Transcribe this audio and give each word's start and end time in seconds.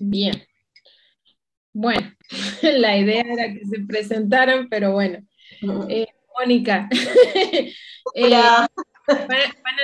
Bien. 0.00 0.42
Bueno, 1.72 2.12
la 2.62 2.96
idea 2.96 3.22
era 3.22 3.52
que 3.52 3.64
se 3.64 3.80
presentaran, 3.80 4.68
pero 4.68 4.92
bueno. 4.92 5.18
Eh, 5.88 6.06
Mónica, 6.38 6.88
eh, 8.14 8.30
van, 8.30 8.68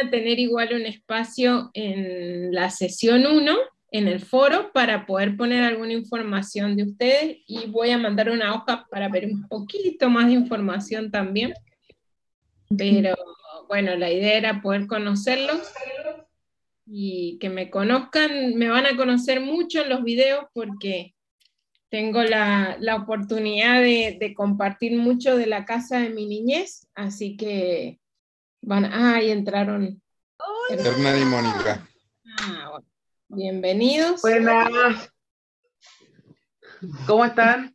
a 0.03 0.11
tener 0.11 0.39
igual 0.39 0.75
un 0.75 0.87
espacio 0.87 1.71
en 1.75 2.53
la 2.53 2.71
sesión 2.71 3.27
1, 3.27 3.57
en 3.91 4.09
el 4.09 4.21
foro, 4.21 4.73
para 4.73 5.07
poder 5.07 5.37
poner 5.37 5.63
alguna 5.65 5.93
información 5.93 6.77
de 6.77 6.85
ustedes 6.85 7.39
y 7.47 7.67
voy 7.67 7.91
a 7.91 7.99
mandar 7.99 8.31
una 8.31 8.55
hoja 8.55 8.87
para 8.91 9.09
ver 9.09 9.27
un 9.27 9.49
poquito 9.49 10.11
más 10.11 10.27
de 10.27 10.33
información 10.33 11.11
también. 11.11 11.55
Pero 12.77 13.15
bueno, 13.69 13.95
la 13.97 14.11
idea 14.11 14.37
era 14.37 14.63
poder 14.63 14.87
conocerlos 14.87 15.61
y 16.87 17.39
que 17.39 17.49
me 17.49 17.71
conozcan, 17.71 18.55
me 18.57 18.69
van 18.69 18.87
a 18.87 18.97
conocer 18.97 19.41
mucho 19.41 19.83
en 19.83 19.89
los 19.89 20.03
videos 20.05 20.45
porque 20.53 21.15
tengo 21.89 22.23
la, 22.23 22.77
oportunidad 23.01 23.81
de, 23.81 24.35
compartir 24.37 24.99
mucho 24.99 25.37
de 25.37 25.47
la 25.47 25.65
casa 25.65 25.99
de 25.99 26.11
mi 26.11 26.27
niñez, 26.27 26.89
así 26.95 27.37
que 27.37 28.01
van, 28.63 28.85
ah, 28.85 29.17
ahí 29.17 29.31
entraron. 29.31 30.03
Hernán 30.71 31.23
y 31.23 31.25
Mónica. 31.25 31.89
Ah, 32.41 32.81
Bienvenidos. 33.29 34.23
Buenas. 34.23 35.11
¿Cómo 37.07 37.25
están? 37.25 37.75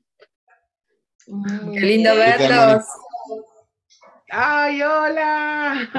Qué 1.25 1.80
lindo 1.80 2.16
verlos. 2.16 2.85
¡Ay, 4.30 4.81
hola! 4.81 5.89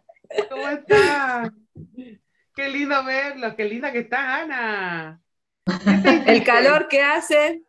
¿Cómo 0.50 0.68
estás? 0.68 1.50
Qué 2.54 2.68
lindo 2.68 3.04
verlos, 3.04 3.54
qué 3.54 3.64
linda 3.64 3.92
que 3.92 4.00
está 4.00 4.42
Ana. 4.42 5.20
El 6.26 6.44
calor 6.44 6.88
que 6.88 7.02
hace. 7.02 7.62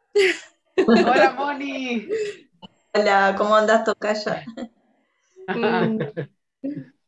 Hola, 0.87 1.33
Moni. 1.33 2.07
Hola, 2.93 3.35
¿cómo 3.37 3.55
andas, 3.55 3.83
Tocaya? 3.83 4.45
Mm. 5.47 5.99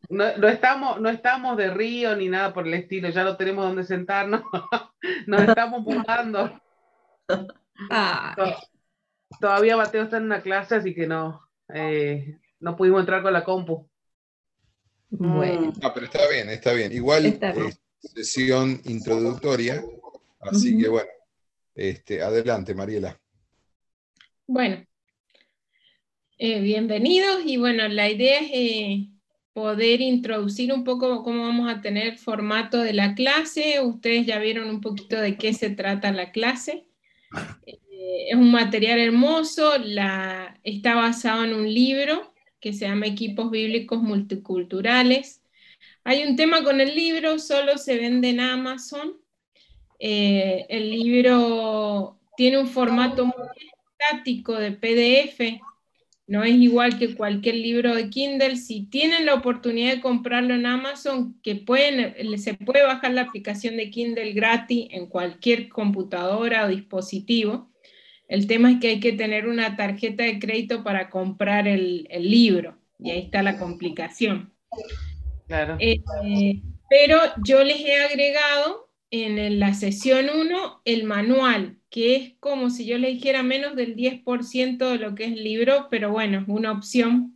No, 0.09 0.47
estamos, 0.47 0.99
no 0.99 1.09
estamos 1.09 1.55
de 1.55 1.69
río 1.69 2.15
ni 2.15 2.29
nada 2.29 2.53
por 2.53 2.65
el 2.65 2.73
estilo, 2.73 3.09
ya 3.09 3.23
no 3.23 3.37
tenemos 3.37 3.65
donde 3.65 3.83
sentarnos, 3.83 4.41
nos 5.27 5.41
estamos 5.41 5.81
mudando. 5.81 6.59
Todavía 9.39 9.77
Mateo 9.77 10.03
está 10.03 10.17
en 10.17 10.23
una 10.23 10.41
clase, 10.41 10.75
así 10.75 10.95
que 10.95 11.05
no, 11.05 11.47
eh, 11.73 12.39
no 12.59 12.75
pudimos 12.75 13.01
entrar 13.01 13.21
con 13.21 13.33
la 13.33 13.43
compu. 13.43 13.88
Bueno. 15.09 15.73
No, 15.81 15.93
pero 15.93 16.05
está 16.05 16.27
bien, 16.29 16.49
está 16.49 16.73
bien. 16.73 16.91
Igual 16.91 17.25
es 17.25 17.79
sesión 17.99 18.79
introductoria, 18.85 19.83
así 20.39 20.77
que 20.77 20.87
bueno, 20.87 21.09
este, 21.75 22.21
adelante, 22.21 22.73
Mariela. 22.75 23.19
Bueno, 24.45 24.85
eh, 26.37 26.61
bienvenidos 26.61 27.41
y 27.45 27.57
bueno, 27.57 27.87
la 27.87 28.09
idea 28.09 28.39
es 28.39 28.49
eh, 28.53 29.07
poder 29.53 30.01
introducir 30.01 30.71
un 30.71 30.83
poco 30.83 31.23
cómo 31.23 31.43
vamos 31.43 31.69
a 31.69 31.81
tener 31.81 32.17
formato 32.17 32.79
de 32.79 32.93
la 32.93 33.15
clase. 33.15 33.81
Ustedes 33.81 34.25
ya 34.25 34.39
vieron 34.39 34.69
un 34.69 34.79
poquito 34.79 35.19
de 35.19 35.37
qué 35.37 35.53
se 35.53 35.69
trata 35.71 36.11
la 36.11 36.31
clase. 36.31 36.87
Eh, 37.65 37.79
es 38.29 38.35
un 38.35 38.51
material 38.51 38.99
hermoso, 38.99 39.77
la, 39.79 40.59
está 40.63 40.95
basado 40.95 41.43
en 41.43 41.53
un 41.53 41.73
libro 41.73 42.28
que 42.59 42.73
se 42.73 42.87
llama 42.87 43.07
Equipos 43.07 43.51
Bíblicos 43.51 44.01
Multiculturales. 44.01 45.41
Hay 46.03 46.23
un 46.23 46.35
tema 46.35 46.63
con 46.63 46.81
el 46.81 46.95
libro, 46.95 47.39
solo 47.39 47.77
se 47.77 47.97
vende 47.97 48.29
en 48.29 48.39
Amazon. 48.39 49.17
Eh, 49.99 50.65
el 50.69 50.89
libro 50.89 52.19
tiene 52.37 52.57
un 52.57 52.67
formato 52.67 53.25
muy 53.25 53.47
estático 53.97 54.53
de 54.55 54.71
PDF, 54.71 55.61
no 56.29 56.43
es 56.43 56.53
igual 56.53 56.99
que 56.99 57.15
cualquier 57.15 57.55
libro 57.55 57.95
de 57.95 58.11
Kindle. 58.11 58.55
Si 58.55 58.85
tienen 58.85 59.25
la 59.25 59.33
oportunidad 59.33 59.95
de 59.95 59.99
comprarlo 59.99 60.53
en 60.53 60.67
Amazon, 60.67 61.39
que 61.41 61.55
pueden, 61.55 62.37
se 62.37 62.53
puede 62.53 62.83
bajar 62.83 63.13
la 63.13 63.21
aplicación 63.21 63.77
de 63.77 63.89
Kindle 63.89 64.33
gratis 64.33 64.89
en 64.91 65.07
cualquier 65.07 65.69
computadora 65.69 66.65
o 66.65 66.67
dispositivo. 66.67 67.71
El 68.29 68.47
tema 68.47 68.71
es 68.71 68.79
que 68.79 68.89
hay 68.89 68.99
que 68.99 69.11
tener 69.11 69.47
una 69.47 69.75
tarjeta 69.75 70.23
de 70.23 70.39
crédito 70.39 70.83
para 70.83 71.09
comprar 71.09 71.67
el, 71.67 72.07
libro, 72.19 72.77
y 72.99 73.09
ahí 73.09 73.19
está 73.21 73.43
la 73.43 73.57
complicación. 73.57 74.53
Claro. 75.47 75.75
Eh, 75.79 76.01
pero 76.89 77.17
yo 77.43 77.63
les 77.63 77.81
he 77.81 77.97
agregado 77.97 78.89
en 79.11 79.59
la 79.59 79.73
sesión 79.73 80.27
1 80.29 80.81
el 80.85 81.03
manual, 81.05 81.77
que 81.89 82.15
es 82.15 82.33
como 82.39 82.69
si 82.69 82.85
yo 82.85 82.99
le 82.99 83.09
dijera 83.09 83.41
menos 83.41 83.75
del 83.75 83.95
10% 83.95 84.77
de 84.91 84.97
lo 84.99 85.15
que 85.15 85.25
es 85.25 85.31
el 85.31 85.43
libro, 85.43 85.87
pero 85.89 86.11
bueno, 86.11 86.39
es 86.41 86.47
una 86.47 86.71
opción 86.71 87.35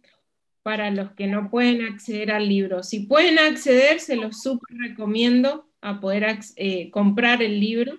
para 0.61 0.91
los 0.91 1.11
que 1.13 1.25
no 1.25 1.49
pueden 1.49 1.81
acceder 1.81 2.31
al 2.31 2.47
libro. 2.47 2.83
Si 2.83 3.01
pueden 3.01 3.39
acceder, 3.39 3.99
se 3.99 4.15
los 4.15 4.41
súper 4.41 4.77
recomiendo 4.77 5.67
a 5.81 5.99
poder 5.99 6.39
eh, 6.55 6.91
comprar 6.91 7.41
el 7.41 7.59
libro. 7.59 7.97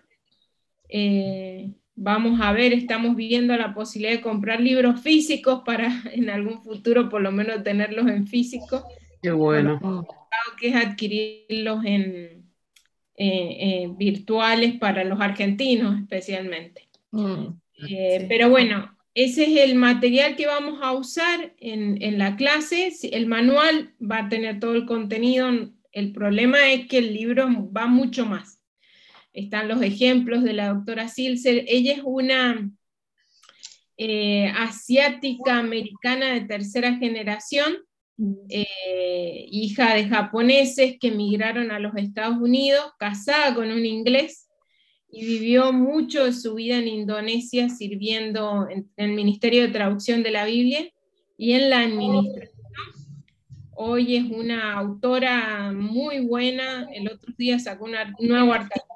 Eh, 0.88 1.72
vamos 1.96 2.40
a 2.40 2.52
ver, 2.52 2.72
estamos 2.72 3.16
viendo 3.16 3.56
la 3.56 3.74
posibilidad 3.74 4.16
de 4.16 4.22
comprar 4.22 4.60
libros 4.60 5.00
físicos 5.00 5.62
para 5.64 6.02
en 6.12 6.30
algún 6.30 6.62
futuro 6.62 7.08
por 7.08 7.22
lo 7.22 7.32
menos 7.32 7.62
tenerlos 7.62 8.08
en 8.08 8.26
físico. 8.26 8.86
Qué 9.22 9.30
bueno. 9.30 10.06
Que 10.58 10.68
es 10.68 10.76
adquirirlos 10.76 11.84
en, 11.84 12.44
eh, 13.16 13.56
eh, 13.86 13.88
virtuales 13.96 14.74
para 14.78 15.04
los 15.04 15.20
argentinos 15.20 16.00
especialmente. 16.00 16.88
Mm, 17.10 17.46
eh, 17.88 18.26
pero 18.28 18.50
bueno, 18.50 18.96
ese 19.14 19.44
es 19.44 19.70
el 19.70 19.76
material 19.76 20.36
que 20.36 20.46
vamos 20.46 20.80
a 20.82 20.92
usar 20.92 21.54
en, 21.58 22.02
en, 22.02 22.18
la 22.18 22.36
clase. 22.36 22.92
El 23.12 23.26
manual 23.26 23.94
va 24.00 24.18
a 24.18 24.28
tener 24.28 24.58
todo 24.58 24.74
el 24.74 24.84
contenido. 24.84 25.48
El 25.92 26.12
problema 26.12 26.72
es 26.72 26.86
que 26.86 26.98
el 26.98 27.14
libro 27.14 27.48
va 27.72 27.86
mucho 27.86 28.26
más. 28.26 28.53
Están 29.34 29.68
los 29.68 29.82
ejemplos 29.82 30.42
de 30.42 30.54
la 30.54 30.72
doctora 30.72 31.08
Silser. 31.08 31.64
Ella 31.68 31.92
es 31.92 32.02
una 32.02 32.70
asiática 34.56 35.58
americana 35.58 36.32
de 36.32 36.40
tercera 36.40 36.96
generación 36.96 37.76
eh, 38.48 39.46
hija 39.50 39.94
de 39.94 40.06
japoneses 40.06 40.98
que 41.00 41.08
emigraron 41.08 41.72
a 41.72 41.80
los 41.80 41.96
Estados 41.96 42.38
Unidos, 42.38 42.84
casada 42.96 43.54
con 43.54 43.72
un 43.72 43.84
inglés 43.84 44.48
y 45.10 45.24
vivió 45.24 45.72
mucho 45.72 46.24
de 46.24 46.32
su 46.32 46.54
vida 46.54 46.78
en 46.78 46.86
Indonesia 46.86 47.68
sirviendo 47.68 48.68
en, 48.70 48.88
el 48.96 49.12
Ministerio 49.14 49.62
de 49.62 49.72
Traducción 49.72 50.22
de 50.22 50.30
la 50.30 50.44
Biblia 50.44 50.88
y 51.36 51.52
en 51.52 51.70
la 51.70 51.80
administración. 51.80 52.54
Hoy 53.76 54.16
es 54.16 54.24
una 54.30 54.74
autora 54.74 55.72
muy 55.72 56.20
buena, 56.20 56.88
el 56.92 57.08
otro 57.08 57.34
día 57.36 57.58
sacó 57.58 57.86
un 57.86 57.96
nuevo 58.28 58.52
artículo 58.52 58.93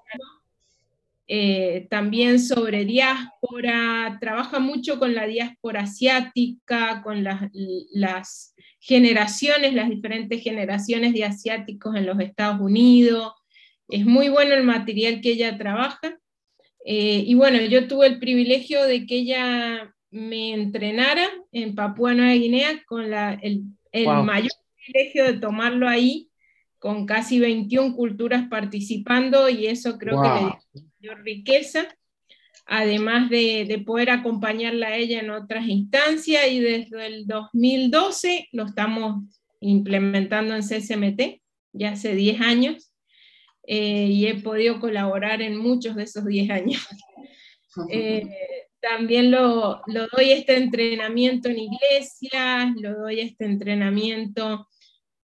eh, 1.30 1.86
también 1.90 2.40
sobre 2.40 2.86
diáspora, 2.86 4.16
trabaja 4.18 4.58
mucho 4.58 4.98
con 4.98 5.14
la 5.14 5.26
diáspora 5.26 5.82
asiática, 5.82 7.02
con 7.02 7.22
las, 7.22 7.50
las, 7.92 8.54
generaciones, 8.80 9.74
las 9.74 9.90
diferentes 9.90 10.42
generaciones 10.42 11.12
de 11.12 11.24
asiáticos 11.24 11.94
en 11.96 12.06
los 12.06 12.18
Estados 12.20 12.60
Unidos. 12.60 13.32
Es 13.88 14.06
muy 14.06 14.30
bueno 14.30 14.54
el 14.54 14.64
material 14.64 15.20
que 15.20 15.32
ella 15.32 15.58
trabaja. 15.58 16.18
Eh, 16.84 17.24
y 17.26 17.34
bueno, 17.34 17.60
yo 17.60 17.86
tuve 17.86 18.06
el 18.06 18.18
privilegio 18.18 18.82
de 18.84 19.04
que 19.04 19.16
ella 19.16 19.94
me 20.10 20.54
entrenara 20.54 21.28
en 21.52 21.74
Papúa 21.74 22.14
Nueva 22.14 22.32
Guinea 22.32 22.82
con 22.86 23.10
la, 23.10 23.34
el, 23.34 23.64
el 23.92 24.06
mayor 24.06 24.52
privilegio 24.76 25.24
de 25.24 25.34
tomarlo 25.34 25.86
ahí, 25.86 26.30
con 26.78 27.06
casi 27.06 27.40
21 27.40 27.94
culturas 27.94 28.48
participando, 28.48 29.48
y 29.48 29.66
eso 29.66 29.98
creo 29.98 30.22
que 30.22 30.28
le 30.28 30.40
dio 30.72 30.88
mayor 31.00 31.24
riqueza 31.24 31.88
además 32.68 33.30
de, 33.30 33.82
poder 33.84 34.10
acompañarla 34.10 34.88
a 34.88 34.96
ella 34.96 35.20
en 35.20 35.30
otras 35.30 35.66
instancias 35.66 36.46
y 36.48 36.60
desde 36.60 37.06
el 37.06 37.26
2012 37.26 38.48
lo 38.52 38.66
estamos 38.66 39.24
implementando 39.60 40.54
en 40.54 40.62
CSMT, 40.62 41.40
ya 41.72 41.92
hace 41.92 42.14
10 42.14 42.40
años, 42.42 42.92
eh, 43.66 44.08
y 44.10 44.26
he 44.26 44.34
podido 44.34 44.80
colaborar 44.80 45.40
en 45.40 45.56
muchos 45.56 45.96
de 45.96 46.04
esos 46.04 46.24
10 46.24 46.50
años. 46.50 46.86
Eh, 47.92 48.24
también 48.80 49.30
lo, 49.30 49.82
lo, 49.86 50.08
doy 50.08 50.32
este 50.32 50.56
entrenamiento 50.56 51.48
en 51.48 51.58
iglesias, 51.58 52.72
lo 52.80 52.94
doy 53.02 53.20
este 53.20 53.44
entrenamiento 53.44 54.66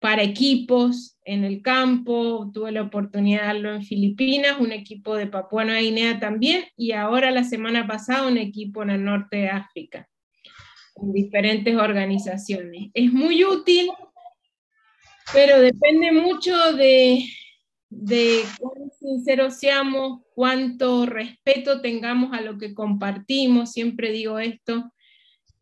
para 0.00 0.24
equipos 0.24 1.16
en 1.30 1.44
el 1.44 1.62
campo, 1.62 2.50
tuve 2.52 2.72
la 2.72 2.82
oportunidad 2.82 3.42
de 3.42 3.46
darlo 3.46 3.72
en 3.72 3.84
Filipinas, 3.84 4.58
un 4.58 4.72
equipo 4.72 5.14
de 5.14 5.28
Papua 5.28 5.64
Nueva 5.64 5.80
Guinea 5.80 6.18
también, 6.18 6.64
y 6.76 6.90
ahora 6.90 7.30
la 7.30 7.44
semana 7.44 7.86
pasada 7.86 8.26
un 8.26 8.36
equipo 8.36 8.82
en 8.82 8.90
el 8.90 9.04
norte 9.04 9.36
de 9.36 9.48
África, 9.48 10.08
en 10.96 11.12
diferentes 11.12 11.76
organizaciones. 11.76 12.90
Es 12.94 13.12
muy 13.12 13.44
útil, 13.44 13.90
pero 15.32 15.60
depende 15.60 16.10
mucho 16.10 16.72
de, 16.72 17.24
de 17.90 18.40
cuán 18.58 18.90
sinceros 18.98 19.54
seamos, 19.54 20.22
cuánto 20.34 21.06
respeto 21.06 21.80
tengamos 21.80 22.36
a 22.36 22.40
lo 22.40 22.58
que 22.58 22.74
compartimos, 22.74 23.70
siempre 23.70 24.10
digo 24.10 24.40
esto, 24.40 24.92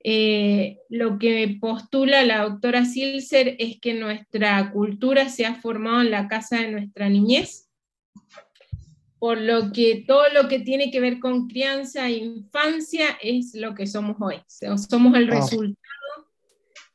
eh, 0.04 0.78
lo 0.88 1.18
que 1.18 1.58
postula 1.60 2.24
la 2.24 2.44
doctora 2.44 2.84
Silser 2.84 3.56
es 3.58 3.80
que 3.80 3.94
nuestra 3.94 4.70
cultura 4.70 5.28
se 5.28 5.44
ha 5.44 5.54
formado 5.56 6.02
en 6.02 6.10
la 6.10 6.28
casa 6.28 6.60
de 6.60 6.70
nuestra 6.70 7.08
niñez, 7.08 7.68
por 9.18 9.40
lo 9.40 9.72
que 9.72 10.04
todo 10.06 10.24
lo 10.32 10.48
que 10.48 10.60
tiene 10.60 10.90
que 10.90 11.00
ver 11.00 11.18
con 11.18 11.48
crianza 11.48 12.08
e 12.08 12.18
infancia 12.18 13.18
es 13.20 13.54
lo 13.54 13.74
que 13.74 13.86
somos 13.86 14.16
hoy, 14.20 14.36
somos 14.46 15.16
el 15.16 15.30
ah. 15.30 15.34
resultado 15.34 15.78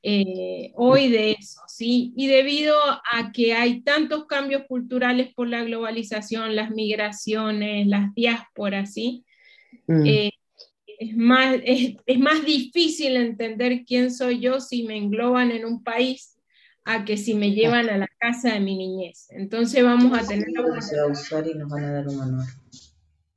eh, 0.05 0.73
hoy 0.75 1.09
de 1.09 1.31
eso, 1.31 1.61
¿sí? 1.67 2.13
Y 2.17 2.27
debido 2.27 2.75
a 3.09 3.31
que 3.33 3.53
hay 3.53 3.81
tantos 3.83 4.25
cambios 4.25 4.63
culturales 4.67 5.33
por 5.33 5.47
la 5.47 5.63
globalización, 5.63 6.57
las 6.57 6.71
migraciones, 6.71 7.87
las 7.87 8.13
diásporas, 8.13 8.93
¿sí? 8.93 9.23
Mm. 9.87 10.05
Eh, 10.05 10.32
es 10.99 11.15
más, 11.15 11.57
es, 11.63 12.19
más 12.19 12.45
difícil 12.45 13.15
entender 13.15 13.83
quién 13.85 14.11
soy 14.11 14.39
yo 14.39 14.59
si 14.59 14.83
me 14.83 14.97
engloban 14.97 15.51
en 15.51 15.65
un 15.65 15.83
país 15.83 16.37
a 16.85 17.05
que 17.05 17.17
si 17.17 17.33
me 17.33 17.51
llevan 17.51 17.89
a 17.89 17.97
la 17.97 18.07
casa 18.19 18.53
de 18.53 18.59
mi 18.59 18.77
niñez. 18.77 19.27
Entonces 19.29 19.83
vamos 19.83 20.17
a 20.17 20.27
tener... 20.27 20.45
Se 20.81 20.97
va 20.97 21.03
a 21.03 21.07
usar 21.07 21.47
y 21.47 21.53
nos 21.55 21.69
van 21.69 21.85
a 21.85 21.91
dar 21.93 22.07
un. 22.07 22.41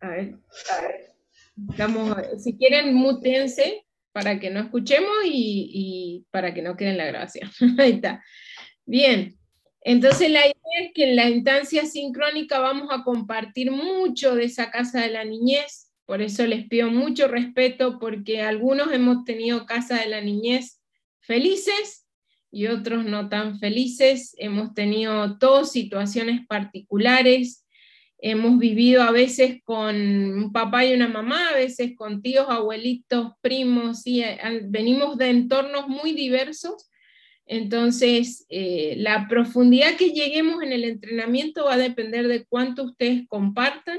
A 0.01 0.09
ver, 0.09 0.37
a 0.71 0.83
ver. 0.83 2.39
si 2.39 2.57
quieren, 2.57 2.95
mutense 2.95 3.85
para 4.13 4.41
que 4.41 4.51
no 4.51 4.61
escuchemos 4.61 5.15
y, 5.25 5.71
y 5.73 6.27
para 6.31 6.55
que 6.55 6.63
no 6.63 6.77
quede 6.77 6.91
en 6.91 6.99
la 6.99 7.07
grabación. 7.07 7.51
Ahí 7.79 7.93
está. 7.93 8.23
Bien, 8.85 9.37
entonces 9.89 10.31
la 10.31 10.41
idea 10.41 10.55
es 10.81 10.93
que 10.93 11.11
en 11.11 11.15
la 11.15 11.29
instancia 11.29 11.87
sincrónica 11.87 12.59
vamos 12.59 12.89
a 12.91 13.05
compartir 13.05 13.71
mucho 13.71 14.35
de 14.35 14.45
esa 14.45 14.69
casa 14.71 15.01
de 15.01 15.11
la 15.11 15.25
niñez, 15.25 15.86
por 16.07 16.23
eso 16.23 16.47
les 16.47 16.69
pido 16.69 16.91
mucho 16.91 17.27
respeto 17.27 17.99
porque 17.99 18.41
algunos 18.41 18.93
hemos 18.93 19.25
tenido 19.25 19.67
casa 19.67 19.99
de 19.99 20.09
la 20.09 20.21
niñez 20.21 20.81
felices 21.19 22.07
y 22.51 22.69
otros 22.69 23.05
no 23.05 23.29
tan 23.29 23.59
felices. 23.59 24.35
Hemos 24.39 24.73
tenido 24.73 25.37
todas 25.39 25.73
situaciones 25.73 26.47
particulares. 26.47 27.67
Hemos 28.19 28.59
vivido 28.59 29.03
a 29.03 29.11
veces 29.11 29.61
con 29.65 29.97
un 29.97 30.53
papá 30.53 30.87
y 30.87 30.95
una 30.95 31.09
mamá, 31.09 31.51
a 31.51 31.57
veces 31.57 31.93
con 31.97 32.23
tíos, 32.23 32.47
abuelitos, 32.49 33.33
primos, 33.43 34.07
y 34.07 34.23
eh, 34.23 34.39
venimos 34.65 35.19
de 35.19 35.31
entornos 35.31 35.89
muy 35.89 36.13
diversos. 36.13 36.89
Entonces, 37.47 38.47
eh, 38.49 38.95
la 38.99 39.27
profundidad 39.29 39.97
que 39.97 40.11
lleguemos 40.11 40.63
en 40.63 40.73
el 40.73 40.85
entrenamiento 40.85 41.65
va 41.65 41.75
a 41.75 41.79
depender 41.79 42.27
de 42.27 42.47
cuánto 42.47 42.85
ustedes 42.85 43.27
compartan 43.29 43.99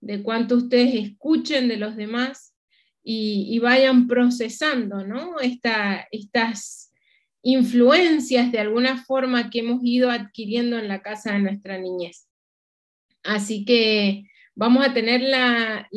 de 0.00 0.22
cuánto 0.22 0.56
ustedes 0.56 0.94
escuchen 0.94 1.68
de 1.68 1.76
los 1.76 1.96
demás 1.96 2.54
y, 3.02 3.58
vayan 3.60 4.06
procesando 4.06 5.06
¿no? 5.06 5.36
estas 5.40 6.92
influencias 7.42 8.52
de 8.52 8.58
alguna 8.58 9.02
forma 9.04 9.48
que 9.48 9.60
hemos 9.60 9.80
ido 9.82 10.10
adquiriendo 10.10 10.78
en 10.78 10.88
la 10.88 11.00
casa 11.00 11.32
de 11.32 11.38
nuestra 11.38 11.78
niñez. 11.78 12.28
Así 13.22 13.64
que 13.64 14.24
vamos 14.54 14.86
a 14.86 14.92
tener 14.92 15.22
la, 15.22 15.88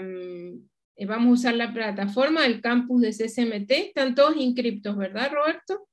mm, 0.00 1.06
vamos 1.06 1.26
a 1.26 1.32
usar 1.32 1.54
la 1.54 1.72
plataforma 1.72 2.42
del 2.42 2.60
campus 2.60 3.02
de 3.02 3.12
CCMT, 3.12 3.70
están 3.88 4.14
todos 4.14 4.36
inscriptos, 4.36 4.96
¿verdad, 4.96 5.32
Roberto? 5.32 5.88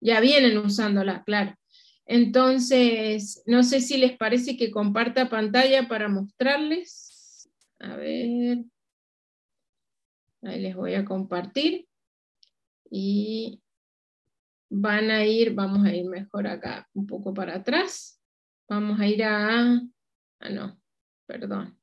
Ya 0.00 0.20
vienen 0.20 0.58
usándola, 0.58 1.22
claro. 1.24 1.54
Entonces, 2.06 3.42
no 3.46 3.64
sé 3.64 3.80
si 3.80 3.98
les 3.98 4.16
parece 4.16 4.56
que 4.56 4.70
comparta 4.70 5.28
pantalla 5.28 5.88
para 5.88 6.08
mostrarles. 6.08 7.50
A 7.80 7.96
ver. 7.96 8.64
Ahí 10.42 10.60
les 10.60 10.76
voy 10.76 10.94
a 10.94 11.04
compartir. 11.04 11.88
Y 12.88 13.60
van 14.70 15.10
a 15.10 15.24
ir, 15.24 15.54
vamos 15.54 15.84
a 15.84 15.94
ir 15.94 16.06
mejor 16.06 16.46
acá, 16.46 16.88
un 16.94 17.06
poco 17.06 17.34
para 17.34 17.56
atrás. 17.56 18.22
Vamos 18.68 19.00
a 19.00 19.06
ir 19.06 19.24
a, 19.24 19.80
ah 20.40 20.50
no, 20.50 20.80
perdón. 21.26 21.78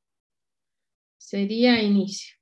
Sería 1.17 1.81
inicio. 1.81 2.37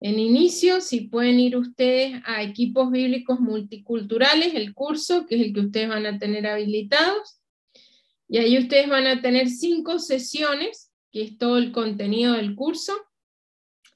En 0.00 0.18
inicio, 0.18 0.80
si 0.80 1.02
pueden 1.02 1.38
ir 1.38 1.58
ustedes 1.58 2.22
a 2.24 2.42
equipos 2.42 2.90
bíblicos 2.90 3.38
multiculturales, 3.38 4.54
el 4.54 4.72
curso, 4.72 5.26
que 5.26 5.36
es 5.36 5.42
el 5.42 5.52
que 5.52 5.60
ustedes 5.60 5.90
van 5.90 6.06
a 6.06 6.18
tener 6.18 6.46
habilitados, 6.46 7.40
y 8.26 8.38
ahí 8.38 8.58
ustedes 8.58 8.88
van 8.88 9.06
a 9.06 9.20
tener 9.20 9.50
cinco 9.50 9.98
sesiones, 9.98 10.90
que 11.12 11.22
es 11.22 11.36
todo 11.36 11.58
el 11.58 11.72
contenido 11.72 12.34
del 12.34 12.54
curso. 12.54 12.94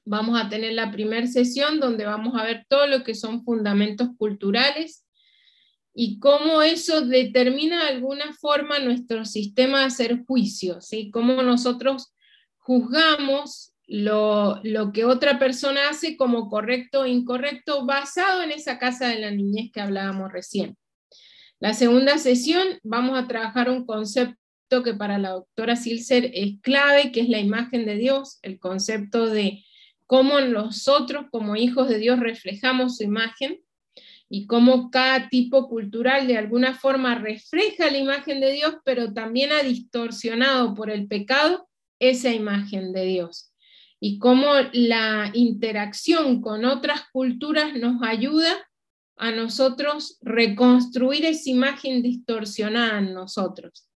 Vamos 0.03 0.39
a 0.39 0.49
tener 0.49 0.73
la 0.73 0.91
primera 0.91 1.25
sesión 1.25 1.79
donde 1.79 2.05
vamos 2.05 2.39
a 2.39 2.43
ver 2.43 2.65
todo 2.69 2.85
lo 2.85 3.03
que 3.03 3.15
son 3.15 3.43
fundamentos 3.43 4.09
culturales 4.17 5.05
y 5.93 6.19
cómo 6.19 6.61
eso 6.61 7.01
determina 7.01 7.85
de 7.85 7.91
alguna 7.91 8.33
forma 8.33 8.77
nuestro 8.79 9.25
sistema 9.25 9.79
de 9.79 9.85
hacer 9.85 10.25
juicios, 10.25 10.87
¿sí? 10.87 11.09
cómo 11.09 11.41
nosotros 11.41 12.13
juzgamos 12.57 13.74
lo, 13.87 14.61
que 14.93 15.05
otra 15.05 15.37
persona 15.37 15.89
hace 15.89 16.17
como 16.17 16.49
correcto 16.49 17.01
o 17.01 17.05
incorrecto 17.05 17.85
basado 17.85 18.41
en 18.41 18.51
esa 18.51 18.79
casa 18.79 19.07
de 19.07 19.19
la 19.19 19.31
niñez 19.31 19.71
que 19.71 19.81
hablábamos 19.81 20.31
recién. 20.31 20.77
La 21.59 21.73
segunda 21.73 22.17
sesión 22.17 22.67
vamos 22.83 23.17
a 23.17 23.27
trabajar 23.27 23.69
un 23.69 23.85
concepto 23.85 24.35
que 24.83 24.93
para 24.93 25.17
la 25.17 25.29
doctora 25.31 25.75
Silser 25.75 26.31
es 26.33 26.59
clave, 26.61 27.11
que 27.11 27.21
es 27.21 27.29
la 27.29 27.39
imagen 27.39 27.85
de 27.85 27.95
Dios, 27.95 28.39
el 28.41 28.59
concepto 28.59 29.27
de 29.27 29.63
cómo 30.05 30.41
nosotros 30.41 31.27
como 31.31 31.55
hijos 31.55 31.87
de 31.87 31.97
Dios 31.99 32.19
reflejamos 32.19 32.97
su 32.97 33.03
imagen 33.03 33.61
y 34.27 34.47
cómo 34.47 34.89
cada 34.89 35.29
tipo 35.29 35.69
cultural 35.69 36.27
de 36.27 36.37
alguna 36.37 36.73
forma 36.73 37.15
refleja 37.15 37.91
la 37.91 37.99
imagen 37.99 38.41
de 38.41 38.51
Dios, 38.51 38.75
pero 38.83 39.13
también 39.13 39.51
ha 39.51 39.61
distorsionado 39.61 40.73
por 40.73 40.89
el 40.89 41.07
pecado 41.07 41.69
esa 41.99 42.33
imagen 42.33 42.91
de 42.91 43.05
Dios 43.05 43.54
y 43.99 44.19
cómo 44.19 44.47
la 44.73 45.31
interacción 45.33 46.41
con 46.41 46.65
otras 46.65 47.03
culturas 47.11 47.75
nos 47.75 48.01
ayuda 48.03 48.53
a 49.17 49.31
nosotros 49.31 50.17
reconstruir 50.21 51.25
esa 51.25 51.49
imagen 51.49 52.01
distorsionada 52.01 52.99
en 52.99 53.13
nosotros. 53.13 53.89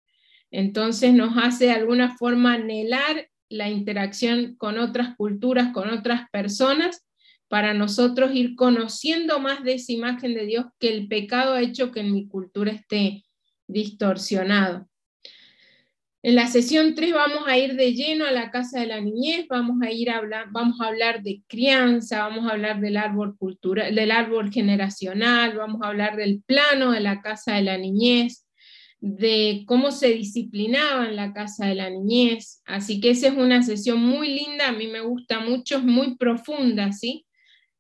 Entonces 0.52 1.14
nos 1.14 1.38
hace 1.38 1.66
de 1.66 1.72
alguna 1.72 2.18
forma 2.18 2.54
anhelar 2.54 3.30
la 3.50 3.70
interacción 3.70 4.56
con 4.56 4.78
otras 4.78 5.16
culturas, 5.16 5.74
con 5.74 5.90
otras 5.90 6.30
personas, 6.32 7.06
para 7.50 7.74
nosotros 7.74 8.34
ir 8.34 8.56
conociendo 8.56 9.40
más 9.40 9.64
de 9.64 9.74
esa 9.74 9.92
imagen 9.92 10.36
de 10.36 10.46
Dios 10.46 10.66
que 10.80 10.90
el 10.90 11.08
pecado 11.08 11.54
ha 11.54 11.62
hecho 11.62 11.92
que 11.92 12.02
en 12.02 12.14
mi 12.14 12.28
cultura 12.28 12.72
esté 12.72 13.26
distorsionado. 13.68 14.89
En 16.22 16.36
la 16.36 16.48
sesión 16.48 16.96
3 16.96 17.14
vamos 17.14 17.44
a 17.48 17.58
ir 17.58 17.76
de 17.76 17.94
lleno 17.94 18.26
a 18.26 18.32
la 18.32 18.52
casa 18.52 18.82
de 18.82 18.88
la 18.88 19.00
niñez, 19.00 19.48
vamos 19.48 19.82
a 19.82 19.90
ir 19.90 20.10
a 20.10 20.18
hablar, 20.18 20.48
vamos 20.52 20.82
a 20.82 20.88
hablar 20.88 21.24
de 21.24 21.44
crianza, 21.48 22.28
vamos 22.28 22.46
a 22.46 22.56
hablar 22.56 22.82
del 22.82 22.98
árbol 22.98 23.38
cultural, 23.38 23.96
del 23.96 24.12
árbol 24.12 24.52
generacional, 24.52 25.56
vamos 25.56 25.82
a 25.82 25.88
hablar 25.88 26.18
del 26.18 26.44
plano 26.46 26.92
de 26.92 27.00
la 27.00 27.22
casa 27.22 27.56
de 27.56 27.62
la 27.62 27.78
niñez, 27.78 28.46
de 29.00 29.64
cómo 29.66 29.94
se 29.94 30.10
disciplinaba 30.10 31.08
en 31.08 31.16
la 31.16 31.32
casa 31.32 31.68
de 31.68 31.76
la 31.76 31.90
niñez. 31.90 32.62
Así 32.66 33.00
que 33.00 33.12
esa 33.12 33.30
es 33.30 33.38
una 33.38 33.64
sesión 33.64 34.02
muy 34.02 34.34
linda, 34.34 34.68
a 34.68 34.74
mí 34.74 34.88
me 34.88 35.00
gusta 35.00 35.40
mucho, 35.40 35.78
es 35.78 35.84
muy 35.86 36.18
profunda, 36.18 36.92
¿sí? 36.92 37.26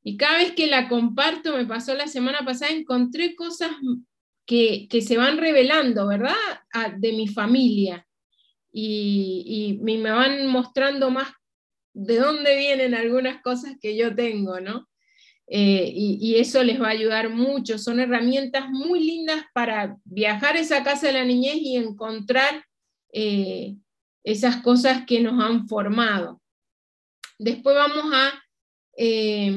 Y 0.01 0.15
cada 0.15 0.38
vez 0.38 0.53
que 0.53 0.67
la 0.67 0.88
comparto, 0.88 1.58
me 1.58 1.65
pasó 1.65 1.93
la 1.93 2.08
semana 2.08 2.46
pasada, 2.46 2.72
encontré 2.72 3.36
cosas 3.36 3.72
que, 4.46 4.88
que 4.89 5.01
se 5.01 5.17
van 5.17 5.38
revelando, 5.38 6.08
¿verdad? 6.08 6.36
de 7.00 7.12
mi 7.12 7.27
familia 7.27 8.05
y, 8.71 9.79
me 9.81 10.11
van 10.11 10.47
mostrando 10.47 11.09
más 11.09 11.31
de 11.93 12.17
dónde 12.17 12.57
vienen 12.57 12.93
algunas 12.93 13.41
cosas 13.41 13.75
que 13.81 13.95
yo 13.97 14.15
tengo, 14.15 14.59
¿no? 14.59 14.88
Eh, 15.47 15.91
y, 15.95 16.35
eso 16.35 16.63
les 16.63 16.79
va 16.79 16.88
a 16.88 16.91
ayudar 16.91 17.29
mucho. 17.29 17.77
Son 17.77 17.99
herramientas 17.99 18.69
muy 18.69 19.03
lindas 19.03 19.43
para 19.53 19.97
viajar 20.05 20.55
a 20.55 20.59
esa 20.59 20.83
casa 20.83 21.07
de 21.07 21.13
la 21.13 21.25
niñez 21.25 21.55
y 21.55 21.75
encontrar 21.75 22.63
eh, 23.11 23.75
esas 24.23 24.57
cosas 24.57 25.05
que 25.05 25.21
nos 25.21 25.43
han 25.43 25.67
formado. 25.67 26.41
Después 27.39 27.75
vamos 27.75 28.13
a 28.13 28.33
eh, 28.95 29.51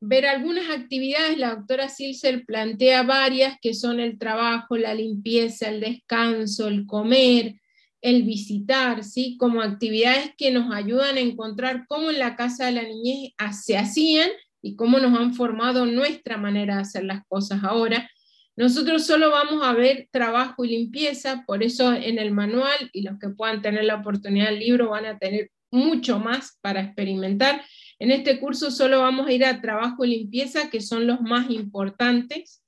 ver 0.00 0.26
algunas 0.26 0.68
actividades. 0.70 1.38
La 1.38 1.54
doctora 1.54 1.88
Silser 1.88 2.44
plantea 2.44 3.04
varias 3.04 3.56
que 3.62 3.72
son 3.72 4.00
el 4.00 4.18
trabajo, 4.18 4.76
la 4.76 4.92
limpieza, 4.92 5.68
el 5.68 5.80
descanso, 5.80 6.68
el 6.68 6.84
comer, 6.84 7.60
el 8.00 8.22
visitar, 8.22 9.04
¿sí? 9.04 9.36
Como 9.38 9.60
actividades 9.60 10.32
que 10.36 10.50
nos 10.50 10.72
ayudan 10.72 11.16
a 11.16 11.20
encontrar 11.20 11.86
cómo 11.88 12.10
en 12.10 12.18
la 12.18 12.36
casa 12.36 12.66
de 12.66 12.72
la 12.72 12.82
niñez 12.82 13.32
se 13.52 13.76
hacían 13.76 14.30
y 14.62 14.76
cómo 14.76 14.98
nos 14.98 15.18
han 15.18 15.34
formado 15.34 15.86
nuestra 15.86 16.36
manera 16.36 16.76
de 16.76 16.82
hacer 16.82 17.04
las 17.04 17.24
cosas 17.26 17.64
ahora. 17.64 18.08
Nosotros 18.56 19.06
solo 19.06 19.30
vamos 19.30 19.64
a 19.64 19.72
ver 19.72 20.08
trabajo 20.10 20.64
y 20.64 20.70
limpieza, 20.70 21.44
por 21.46 21.62
eso 21.62 21.92
en 21.92 22.18
el 22.18 22.32
manual 22.32 22.90
y 22.92 23.02
los 23.02 23.18
que 23.18 23.28
puedan 23.28 23.62
tener 23.62 23.84
la 23.84 23.96
oportunidad 23.96 24.50
del 24.50 24.58
libro 24.58 24.90
van 24.90 25.06
a 25.06 25.18
tener 25.18 25.50
mucho 25.70 26.18
más 26.18 26.58
para 26.60 26.80
experimentar. 26.80 27.62
En 28.00 28.10
este 28.10 28.40
curso 28.40 28.70
solo 28.70 29.00
vamos 29.00 29.26
a 29.26 29.32
ir 29.32 29.44
a 29.44 29.60
trabajo 29.60 30.04
y 30.04 30.10
limpieza, 30.10 30.70
que 30.70 30.80
son 30.80 31.06
los 31.06 31.20
más 31.20 31.50
importantes 31.50 32.62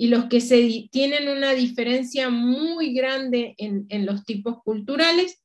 y 0.00 0.06
los 0.06 0.24
que 0.30 0.40
se, 0.40 0.88
tienen 0.90 1.28
una 1.28 1.50
diferencia 1.52 2.30
muy 2.30 2.94
grande 2.94 3.54
en, 3.58 3.84
en 3.90 4.06
los 4.06 4.24
tipos 4.24 4.62
culturales. 4.64 5.42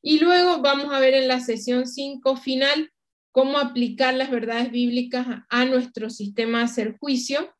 Y 0.00 0.20
luego 0.20 0.62
vamos 0.62 0.90
a 0.90 1.00
ver 1.00 1.12
en 1.12 1.28
la 1.28 1.40
sesión 1.40 1.86
5 1.86 2.38
final 2.38 2.90
cómo 3.30 3.58
aplicar 3.58 4.14
las 4.14 4.30
verdades 4.30 4.70
bíblicas 4.70 5.26
a 5.50 5.64
nuestro 5.66 6.08
sistema 6.08 6.60
de 6.60 6.64
hacer 6.64 6.96
juicio. 6.96 7.54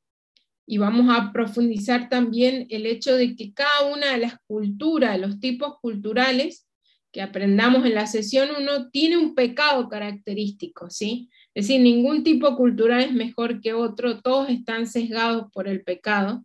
Y 0.66 0.78
vamos 0.78 1.14
a 1.14 1.31
profundizar 1.31 2.09
también 2.09 2.69
el 2.71 2.87
hecho 2.87 3.14
de 3.14 3.37
que 3.37 3.52
cada 3.52 3.93
una 3.93 4.12
de 4.12 4.19
las 4.21 4.37
culturas, 4.47 5.21
los 5.21 5.40
tipos 5.40 5.78
culturales 5.83 6.66
que 7.14 7.23
aprendamos 7.23 7.87
en 7.87 7.94
la 7.94 8.09
sesión 8.09 8.49
1, 8.59 8.90
tiene 8.90 9.16
un 9.16 9.37
pecado 9.37 9.88
característico, 9.88 10.90
¿sí? 10.90 11.30
Es 11.54 11.68
decir, 11.68 11.80
ningún 11.80 12.25
tipo 12.25 12.56
cultural 12.56 13.02
es 13.02 13.12
mejor 13.12 13.61
que 13.61 13.73
otro, 13.73 14.21
todos 14.21 14.50
están 14.50 14.88
sesgados 14.88 15.47
por 15.52 15.68
el 15.68 15.85
pecado, 15.85 16.44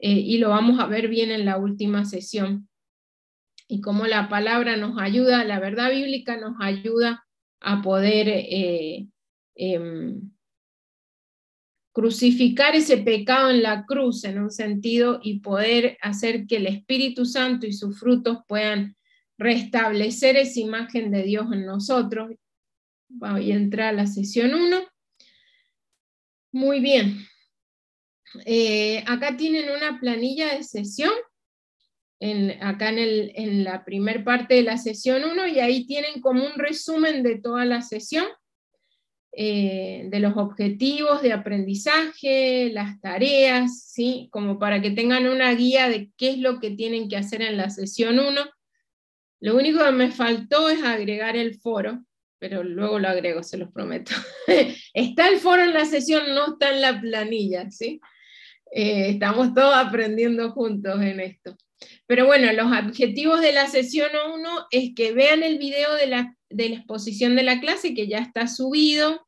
eh, 0.00 0.10
y 0.10 0.38
lo 0.38 0.48
vamos 0.48 0.80
a 0.80 0.86
ver 0.86 1.06
bien 1.06 1.30
en 1.30 1.44
la 1.44 1.56
última 1.56 2.04
sesión. 2.04 2.68
Y 3.68 3.80
cómo 3.80 4.08
la 4.08 4.28
palabra 4.28 4.76
nos 4.76 5.00
ayuda, 5.00 5.44
la 5.44 5.60
verdad 5.60 5.92
bíblica 5.92 6.36
nos 6.36 6.56
ayuda 6.58 7.24
a 7.60 7.80
poder 7.80 8.26
eh, 8.28 9.06
em, 9.54 10.32
crucificar 11.92 12.74
ese 12.74 12.96
pecado 12.96 13.50
en 13.50 13.62
la 13.62 13.86
cruz 13.86 14.24
en 14.24 14.40
un 14.40 14.50
sentido 14.50 15.20
y 15.22 15.38
poder 15.38 15.96
hacer 16.00 16.48
que 16.48 16.56
el 16.56 16.66
Espíritu 16.66 17.24
Santo 17.24 17.68
y 17.68 17.72
sus 17.72 18.00
frutos 18.00 18.38
puedan 18.48 18.96
restablecer 19.42 20.36
esa 20.36 20.60
imagen 20.60 21.10
de 21.10 21.22
Dios 21.22 21.46
en 21.52 21.66
nosotros. 21.66 22.30
Voy 23.08 23.52
a 23.52 23.56
entrar 23.56 23.88
a 23.88 23.92
la 23.92 24.06
sesión 24.06 24.54
1. 24.54 24.84
Muy 26.52 26.80
bien. 26.80 27.26
Eh, 28.46 29.04
acá 29.06 29.36
tienen 29.36 29.70
una 29.70 30.00
planilla 30.00 30.54
de 30.56 30.62
sesión 30.62 31.12
acá 32.60 32.90
en, 32.90 32.98
el, 32.98 33.32
en 33.34 33.64
la 33.64 33.84
primer 33.84 34.22
parte 34.22 34.54
de 34.54 34.62
la 34.62 34.78
sesión 34.78 35.24
1 35.24 35.48
y 35.48 35.58
ahí 35.58 35.86
tienen 35.86 36.20
como 36.20 36.44
un 36.44 36.52
resumen 36.54 37.22
de 37.22 37.40
toda 37.40 37.64
la 37.64 37.82
sesión, 37.82 38.26
eh, 39.32 40.04
de 40.08 40.20
los 40.20 40.36
objetivos 40.36 41.22
de 41.22 41.32
aprendizaje, 41.32 42.70
las 42.72 43.00
tareas, 43.00 43.86
¿sí? 43.88 44.28
como 44.30 44.58
para 44.58 44.80
que 44.80 44.92
tengan 44.92 45.26
una 45.26 45.52
guía 45.54 45.88
de 45.88 46.10
qué 46.16 46.30
es 46.30 46.38
lo 46.38 46.60
que 46.60 46.70
tienen 46.70 47.08
que 47.08 47.16
hacer 47.16 47.42
en 47.42 47.56
la 47.56 47.70
sesión 47.70 48.20
1. 48.20 48.40
Lo 49.42 49.56
único 49.56 49.84
que 49.84 49.90
me 49.90 50.12
faltó 50.12 50.68
es 50.68 50.84
agregar 50.84 51.36
el 51.36 51.58
foro, 51.58 52.04
pero 52.38 52.62
luego 52.62 53.00
lo 53.00 53.08
agrego, 53.08 53.42
se 53.42 53.58
los 53.58 53.72
prometo. 53.72 54.12
está 54.94 55.28
el 55.28 55.38
foro 55.38 55.64
en 55.64 55.74
la 55.74 55.84
sesión, 55.84 56.32
no 56.32 56.52
está 56.52 56.72
en 56.72 56.80
la 56.80 57.00
planilla, 57.00 57.68
¿sí? 57.68 58.00
Eh, 58.70 59.10
estamos 59.10 59.52
todos 59.52 59.74
aprendiendo 59.74 60.52
juntos 60.52 61.00
en 61.02 61.18
esto. 61.18 61.56
Pero 62.06 62.26
bueno, 62.26 62.52
los 62.52 62.66
objetivos 62.66 63.40
de 63.40 63.52
la 63.52 63.66
sesión 63.66 64.10
1 64.32 64.66
es 64.70 64.92
que 64.94 65.10
vean 65.12 65.42
el 65.42 65.58
video 65.58 65.92
de 65.96 66.06
la, 66.06 66.36
de 66.48 66.68
la 66.68 66.76
exposición 66.76 67.34
de 67.34 67.42
la 67.42 67.58
clase, 67.58 67.94
que 67.94 68.06
ya 68.06 68.18
está 68.18 68.46
subido, 68.46 69.26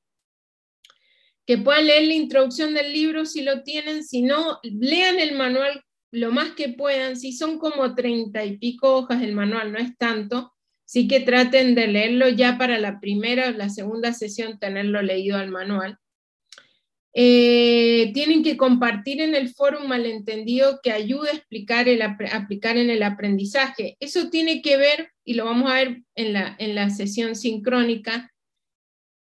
que 1.45 1.59
puedan 1.59 1.89
leer 1.89 2.05
la 2.05 2.15
introducción 2.15 2.73
del 2.73 2.93
libro 2.93 3.27
si 3.27 3.43
lo 3.43 3.65
tienen, 3.65 4.05
si 4.05 4.23
no, 4.23 4.61
lean 4.63 5.19
el 5.19 5.35
manual 5.35 5.83
lo 6.15 6.31
más 6.31 6.53
que 6.53 6.71
puedan, 6.71 7.17
si 7.17 7.33
son 7.33 7.59
como 7.59 7.95
treinta 7.95 8.45
y 8.45 8.57
pico 8.59 8.97
hojas 8.97 9.23
el 9.23 9.33
manual, 9.33 9.73
no 9.73 9.79
es 9.79 9.97
tanto, 9.99 10.53
sí 10.85 11.09
que 11.09 11.21
traten 11.21 11.75
de 11.75 11.89
leerlo 11.89 12.29
ya 12.29 12.57
para 12.57 12.79
la 12.79 13.01
primera 13.01 13.49
o 13.49 13.53
la 13.53 13.69
segunda 13.69 14.13
sesión, 14.13 14.59
tenerlo 14.59 15.03
leído 15.03 15.37
al 15.37 15.51
manual. 15.51 15.99
Eh, 17.17 18.11
tienen 18.13 18.43
que 18.43 18.57
compartir 18.57 19.21
en 19.21 19.35
el 19.35 19.49
foro 19.49 19.81
un 19.81 19.89
malentendido 19.89 20.81
que 20.83 20.91
ayude 20.91 21.31
a 21.31 21.35
explicar 21.35 21.89
el, 21.89 22.03
aplicar 22.03 22.77
en 22.77 22.91
el 22.91 23.03
aprendizaje. 23.03 23.97
Eso 24.01 24.31
tiene 24.31 24.63
que 24.63 24.77
ver, 24.77 25.11
y 25.25 25.35
lo 25.35 25.45
vamos 25.45 25.71
a 25.71 25.75
ver 25.75 26.03
en 26.15 26.33
la, 26.33 26.57
en 26.59 26.75
la 26.75 26.91
sesión 26.91 27.37
sincrónica, 27.37 28.33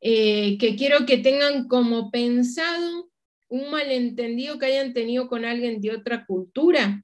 eh, 0.01 0.59
que 0.59 0.77
quiero 0.77 1.07
que 1.07 1.19
tengan 1.19 1.67
como 1.67 2.11
pensado 2.11 3.11
un 3.49 3.71
malentendido 3.71 4.59
que 4.59 4.67
hayan 4.67 4.93
tenido 4.93 5.29
con 5.29 5.45
alguien 5.45 5.81
de 5.81 5.93
otra 5.93 6.25
cultura 6.27 7.03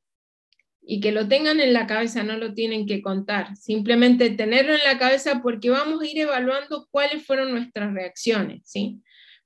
y 0.83 1.01
que 1.01 1.13
lo 1.13 1.29
tengan 1.29 1.61
en 1.61 1.73
la 1.73 1.87
cabeza, 1.87 2.23
no 2.23 2.37
lo 2.37 2.55
tienen 2.55 2.87
que 2.87 3.03
contar, 3.03 3.55
simplemente 3.57 4.31
tenerlo 4.31 4.75
en 4.75 4.85
la 4.85 4.99
cabeza 4.99 5.41
porque 5.43 5.71
vamos 5.71 6.03
a 6.03 6.07
ir 6.07 6.19
evaluando 6.19 6.89
cuáles 6.91 7.25
fueron 7.25 7.53
nuestras 7.53 7.93
reacciones, 7.93 8.63
¿sí? 8.65 9.01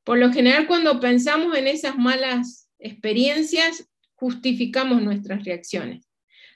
Por 0.04 0.18
lo 0.18 0.32
general, 0.32 0.66
cuando 0.66 1.00
pensamos 1.00 1.56
en 1.56 1.66
esas 1.66 1.96
malas 1.96 2.70
experiencias, 2.78 3.90
justificamos 4.14 5.02
nuestras 5.02 5.44
reacciones. 5.44 6.08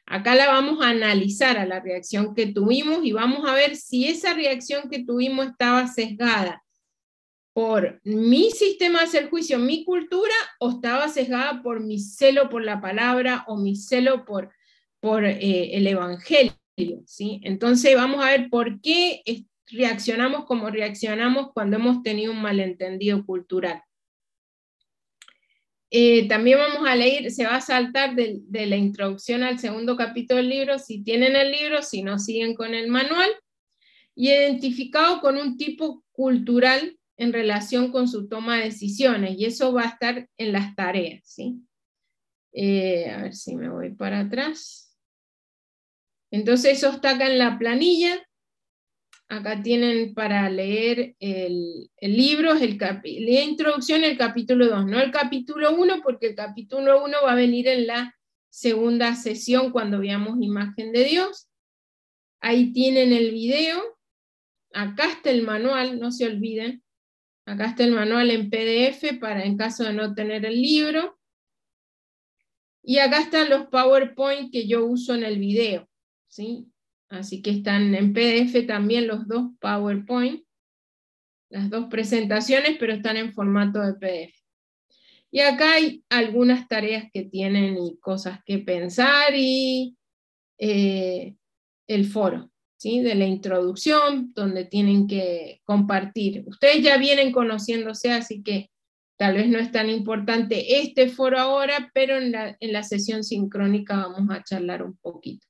Acá 0.07 0.35
la 0.35 0.49
vamos 0.49 0.83
a 0.83 0.91
analizar 0.91 1.59
a 1.59 1.67
la 1.67 1.81
reacción 1.81 2.35
que 2.35 2.47
tuvimos 2.47 3.05
y 3.05 3.13
vamos 3.13 3.47
a 3.47 3.55
ver 3.55 3.77
si 3.77 4.09
esa 4.09 4.33
reacción 4.33 4.89
que 4.91 5.05
tuvimos 5.05 5.49
estaba 5.49 5.87
sesgada 5.87 6.63
por 7.59 8.01
mi 8.05 8.53
sistema 8.53 9.01
de 9.01 9.07
hacer 9.07 9.31
juicio, 9.31 9.59
mi 9.59 9.83
cultura, 9.85 10.33
o 10.61 10.71
estaba 10.71 11.09
sesgada 11.09 11.61
por 11.61 11.81
mi 11.81 11.99
celo 11.99 12.49
por 12.49 12.63
la 12.63 12.81
palabra 12.81 13.43
o 13.49 13.57
mi 13.57 13.75
celo 13.75 14.25
por, 14.25 14.53
por 15.01 15.25
eh, 15.25 15.77
el 15.77 15.89
evangelio. 15.89 16.53
¿sí? 17.05 17.41
Entonces 17.43 17.97
vamos 17.97 18.25
a 18.25 18.31
ver 18.31 18.49
por 18.49 18.81
qué 18.81 19.25
reaccionamos 19.73 20.45
como 20.45 20.71
reaccionamos 20.71 21.49
cuando 21.53 21.79
hemos 21.79 22.05
tenido 22.05 22.31
un 22.31 22.43
malentendido 22.43 23.27
cultural. 23.27 23.83
Eh, 25.91 26.29
también 26.29 26.59
vamos 26.59 26.89
a 26.89 26.95
leer, 26.95 27.29
se 27.33 27.45
va 27.45 27.57
a 27.57 27.61
saltar 27.61 28.15
de, 28.15 28.67
la 28.69 28.77
introducción 28.77 29.43
al 29.43 29.59
segundo 29.59 29.97
capítulo 29.97 30.37
del 30.37 30.49
libro, 30.49 30.79
si 30.79 31.03
tienen 31.03 31.35
el 31.35 31.51
libro, 31.51 31.83
si 31.83 32.05
no 32.05 32.21
siguen 32.21 32.55
con 32.55 32.73
el 32.73 32.87
manual, 32.87 33.31
identificado 34.15 35.21
con 35.21 35.37
un 35.37 35.57
tipo 35.57 36.05
cultural 36.13 36.95
en 37.19 37.33
relación 37.33 37.93
con 37.93 38.09
su 38.09 38.29
toma 38.29 38.57
de 38.57 38.65
decisiones, 38.65 39.39
y 39.39 39.45
eso 39.45 39.73
va 39.73 39.83
a 39.83 39.89
estar 39.89 40.29
en 40.39 40.53
las 40.53 40.75
tareas. 40.75 41.23
¿sí? 41.25 41.61
Eh, 42.53 43.11
a 43.11 43.23
ver 43.23 43.35
si 43.35 43.57
me 43.57 43.69
voy 43.69 43.95
para 43.95 44.21
atrás. 44.21 44.97
Entonces 46.31 46.79
eso 46.79 46.91
está 46.91 47.11
acá 47.11 47.27
en 47.31 47.39
la 47.39 47.59
planilla, 47.59 48.23
Acá 49.31 49.63
tienen 49.63 50.15
para 50.15 50.49
leer 50.49 51.15
el, 51.21 51.91
libro, 52.01 52.55
el 52.55 52.79
la 52.79 53.43
introducción, 53.43 54.03
el 54.03 54.17
capítulo 54.17 54.69
2, 54.69 54.87
no 54.87 54.99
el 55.01 55.11
capítulo 55.11 55.77
1, 55.77 56.01
porque 56.03 56.29
el 56.29 56.35
capítulo 56.35 57.05
1 57.05 57.19
va 57.23 57.33
a 57.33 57.37
venir 57.37 57.69
en 57.69 57.87
la 57.87 58.17
segunda 58.49 59.15
sesión 59.15 59.71
cuando 59.71 59.99
veamos 59.99 60.39
imagen 60.41 60.93
de 60.93 61.05
Dios. 61.05 61.47
Ahí 62.41 62.73
tienen 62.73 63.13
el 63.13 63.33
video. 63.33 63.99
Acá 64.73 65.13
está 65.13 65.31
el 65.31 65.43
manual, 65.43 66.01
no 66.01 66.11
se 66.11 66.25
olviden. 66.25 66.83
Acá 67.49 67.65
está 67.65 67.85
el 67.85 67.93
manual 67.93 68.31
en 68.31 68.51
PDF 68.51 69.19
para 69.19 69.43
en 69.43 69.57
caso 69.57 69.83
de 69.83 69.95
no 69.95 70.15
tener 70.15 70.45
el 70.45 70.61
libro. 70.61 71.19
Y 72.83 72.99
acá 72.99 73.23
están 73.23 73.49
los 73.49 73.69
PowerPoint 73.69 74.53
que 74.53 74.69
yo 74.69 74.85
uso 74.85 75.15
en 75.15 75.25
el 75.25 75.39
video. 75.39 75.89
¿sí? 76.29 76.67
Así 77.09 77.41
que 77.41 77.51
están 77.51 77.95
en 77.95 78.13
PDF 78.13 78.67
también 78.67 79.07
los 79.07 79.27
dos 79.27 79.53
PowerPoint, 79.61 80.45
las 81.49 81.71
dos 81.71 81.87
presentaciones, 81.87 82.77
pero 82.79 82.93
están 82.93 83.17
en 83.17 83.33
formato 83.33 83.81
de 83.81 83.95
PDF. 83.95 84.37
Y 85.31 85.41
acá 85.41 85.73
hay 85.73 86.05
algunas 86.11 86.69
tareas 86.69 87.11
que 87.13 87.25
tienen 87.25 87.79
y 87.79 87.99
cosas 87.99 88.41
que 88.45 88.59
pensar 88.59 89.35
y 89.35 89.97
eh, 90.59 91.35
el 91.87 92.05
foro, 92.05 92.51
¿sí? 92.79 93.01
de 93.01 93.15
la 93.15 93.27
introducción, 93.27 94.33
donde 94.35 94.65
tienen 94.65 95.07
que 95.07 95.61
compartir. 95.65 96.45
Ustedes 96.47 96.83
ya 96.83 96.97
vienen 96.97 97.33
conociéndose, 97.33 98.13
así 98.13 98.43
que 98.43 98.71
tal 99.19 99.35
vez 99.35 99.49
no 99.49 99.59
es 99.59 99.71
tan 99.71 99.91
importante 99.91 100.81
este 100.81 101.11
foro 101.11 101.39
ahora, 101.39 101.91
pero 101.93 102.17
en 102.17 102.33
la, 102.33 102.57
en 102.61 102.73
la 102.73 102.83
sesión 102.83 103.25
sincrónica 103.25 103.97
vamos 103.97 104.35
a 104.35 104.43
charlar 104.43 104.83
un 104.83 104.97
poquito. 104.97 105.47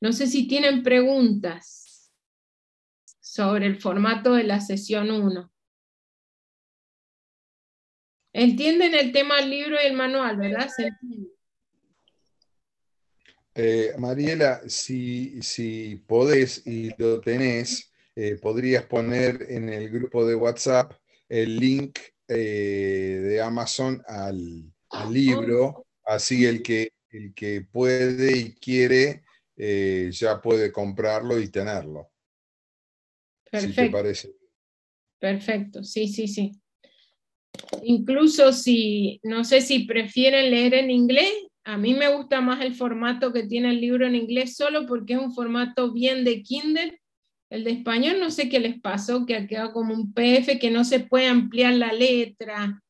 No 0.00 0.12
sé 0.12 0.26
si 0.26 0.46
tienen 0.46 0.82
preguntas 0.82 2.12
sobre 3.20 3.66
el 3.66 3.80
formato 3.80 4.34
de 4.34 4.44
la 4.44 4.60
sesión 4.60 5.10
1. 5.10 5.50
Entienden 8.32 8.94
el 8.94 9.12
tema 9.12 9.36
del 9.36 9.50
libro 9.50 9.76
y 9.82 9.86
el 9.86 9.94
manual, 9.94 10.36
¿verdad? 10.36 10.68
Eh, 13.54 13.92
Mariela, 13.98 14.62
si, 14.68 15.40
si 15.42 16.02
podés 16.06 16.66
y 16.66 16.90
lo 16.98 17.20
tenés, 17.20 17.92
eh, 18.16 18.36
podrías 18.40 18.84
poner 18.84 19.46
en 19.48 19.68
el 19.68 19.90
grupo 19.90 20.26
de 20.26 20.34
WhatsApp 20.34 20.92
el 21.28 21.56
link 21.56 21.98
eh, 22.26 23.20
de 23.22 23.40
Amazon 23.40 24.02
al, 24.06 24.72
al 24.90 25.12
libro 25.12 25.86
Así 26.06 26.44
el 26.44 26.62
que, 26.62 26.92
el 27.10 27.32
que 27.32 27.62
puede 27.62 28.36
y 28.36 28.54
quiere 28.54 29.22
ya 29.56 30.42
puede 30.42 30.70
comprarlo 30.72 31.40
y 31.40 31.48
tenerlo. 31.48 32.10
Perfecto. 33.50 33.96
parece. 33.96 34.34
Perfecto, 35.18 35.84
sí, 35.84 36.08
sí, 36.08 36.26
sí. 36.26 36.52
Incluso 37.84 38.52
si, 38.52 39.20
no 39.22 39.44
sé 39.44 39.60
si 39.60 39.84
prefieren 39.84 40.50
leer 40.50 40.74
en 40.74 40.90
inglés, 40.90 41.32
a 41.64 41.78
mí 41.78 41.94
me 41.94 42.08
gusta 42.08 42.40
más 42.40 42.60
el 42.60 42.74
formato 42.74 43.32
que 43.32 43.44
tiene 43.44 43.70
el 43.70 43.80
libro 43.80 44.06
en 44.06 44.14
inglés 44.14 44.56
solo 44.56 44.86
porque 44.86 45.14
es 45.14 45.18
un 45.18 45.34
formato 45.34 45.92
bien 45.92 46.24
de 46.24 46.42
Kindle. 46.42 47.00
El 47.50 47.64
de 47.64 47.70
español 47.70 48.20
no 48.20 48.30
sé 48.30 48.48
qué 48.48 48.60
les 48.60 48.80
pasó, 48.80 49.24
que 49.26 49.36
ha 49.36 49.46
quedado 49.46 49.72
como 49.72 49.94
un 49.94 50.12
PF 50.12 50.58
que 50.58 50.70
no 50.70 50.84
se 50.84 51.00
puede 51.00 51.26
ampliar 51.26 51.74
la 51.74 51.92
letra, 51.92 52.82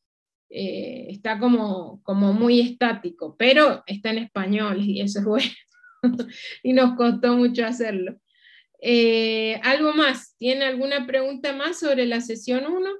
eh, 0.50 1.06
está 1.10 1.38
como, 1.38 2.00
como 2.02 2.32
muy 2.32 2.60
estático, 2.60 3.36
pero 3.38 3.82
está 3.86 4.10
en 4.10 4.18
español 4.18 4.80
y 4.82 5.00
eso 5.00 5.20
es 5.20 5.24
bueno. 5.24 5.50
y 6.62 6.72
nos 6.72 6.96
costó 6.96 7.36
mucho 7.36 7.66
hacerlo. 7.66 8.16
Eh, 8.80 9.60
¿Algo 9.62 9.94
más? 9.94 10.36
¿Tiene 10.36 10.64
alguna 10.64 11.06
pregunta 11.06 11.52
más 11.54 11.78
sobre 11.78 12.06
la 12.06 12.20
sesión 12.20 12.66
1? 12.66 12.90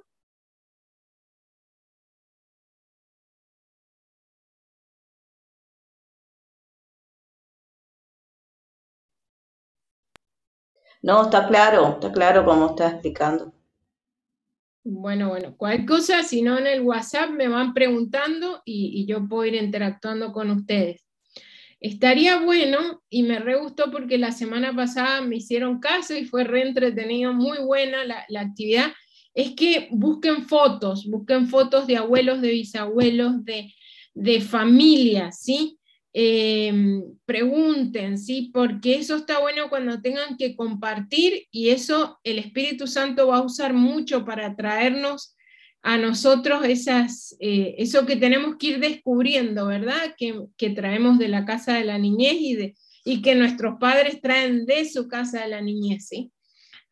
No, 11.05 11.25
está 11.25 11.47
claro, 11.47 11.89
está 11.89 12.11
claro 12.11 12.43
como 12.43 12.71
está 12.71 12.89
explicando. 12.89 13.53
Bueno, 14.83 15.29
bueno, 15.29 15.55
cualquier 15.55 15.85
cosa, 15.85 16.23
si 16.23 16.41
no 16.41 16.57
en 16.57 16.65
el 16.65 16.81
WhatsApp 16.81 17.29
me 17.29 17.47
van 17.47 17.75
preguntando 17.75 18.63
y, 18.65 19.05
yo 19.05 19.27
puedo 19.27 19.45
ir 19.45 19.53
interactuando 19.53 20.33
con 20.33 20.49
ustedes. 20.49 21.05
Estaría 21.79 22.39
bueno, 22.39 23.03
y 23.07 23.21
me 23.21 23.37
re 23.37 23.55
gustó 23.55 23.91
porque 23.91 24.17
la 24.17 24.31
semana 24.31 24.75
pasada 24.75 25.21
me 25.21 25.35
hicieron 25.35 25.79
caso 25.79 26.15
y 26.15 26.25
fue 26.25 26.43
re 26.43 26.63
entretenido, 26.63 27.33
muy 27.33 27.59
buena 27.59 28.03
la, 28.03 28.41
actividad, 28.41 28.91
es 29.35 29.51
que 29.51 29.89
busquen 29.91 30.47
fotos, 30.47 31.05
busquen 31.05 31.49
fotos 31.49 31.85
de 31.85 31.97
abuelos, 31.97 32.41
de 32.41 32.49
bisabuelos, 32.49 33.45
de, 33.45 33.71
de 34.15 34.41
familias, 34.41 35.39
¿sí? 35.39 35.77
Em, 36.13 37.14
pregunten, 37.25 38.17
¿sí? 38.17 38.51
Porque 38.53 38.95
eso 38.95 39.17
está 39.17 39.39
bueno 39.39 39.69
cuando 39.69 40.01
tengan 40.01 40.37
que 40.37 40.55
compartir 40.55 41.47
y 41.51 41.69
eso 41.69 42.19
el 42.23 42.39
Espíritu 42.39 42.87
Santo 42.87 43.27
va 43.27 43.37
a 43.37 43.45
usar 43.45 43.73
mucho 43.73 44.25
para 44.25 44.55
traernos 44.55 45.35
a 45.81 45.97
nosotros 45.97 46.65
esas, 46.65 47.35
eh, 47.39 47.75
eso 47.77 48.05
que 48.05 48.15
tenemos 48.15 48.55
que 48.57 48.67
ir 48.67 48.79
descubriendo, 48.79 49.67
¿verdad? 49.67 50.15
Que, 50.17 50.39
que, 50.57 50.71
traemos 50.71 51.19
de 51.19 51.27
la 51.27 51.45
casa 51.45 51.75
de 51.75 51.83
la 51.83 51.99
niñez 51.99 52.37
y, 52.39 52.55
de, 52.55 52.75
y 53.03 53.21
que 53.21 53.35
nuestros 53.35 53.75
padres 53.79 54.19
traen 54.19 54.65
de 54.65 54.89
su 54.89 55.07
casa 55.07 55.43
de 55.43 55.49
la 55.49 55.61
niñez, 55.61 56.07
¿sí? 56.07 56.31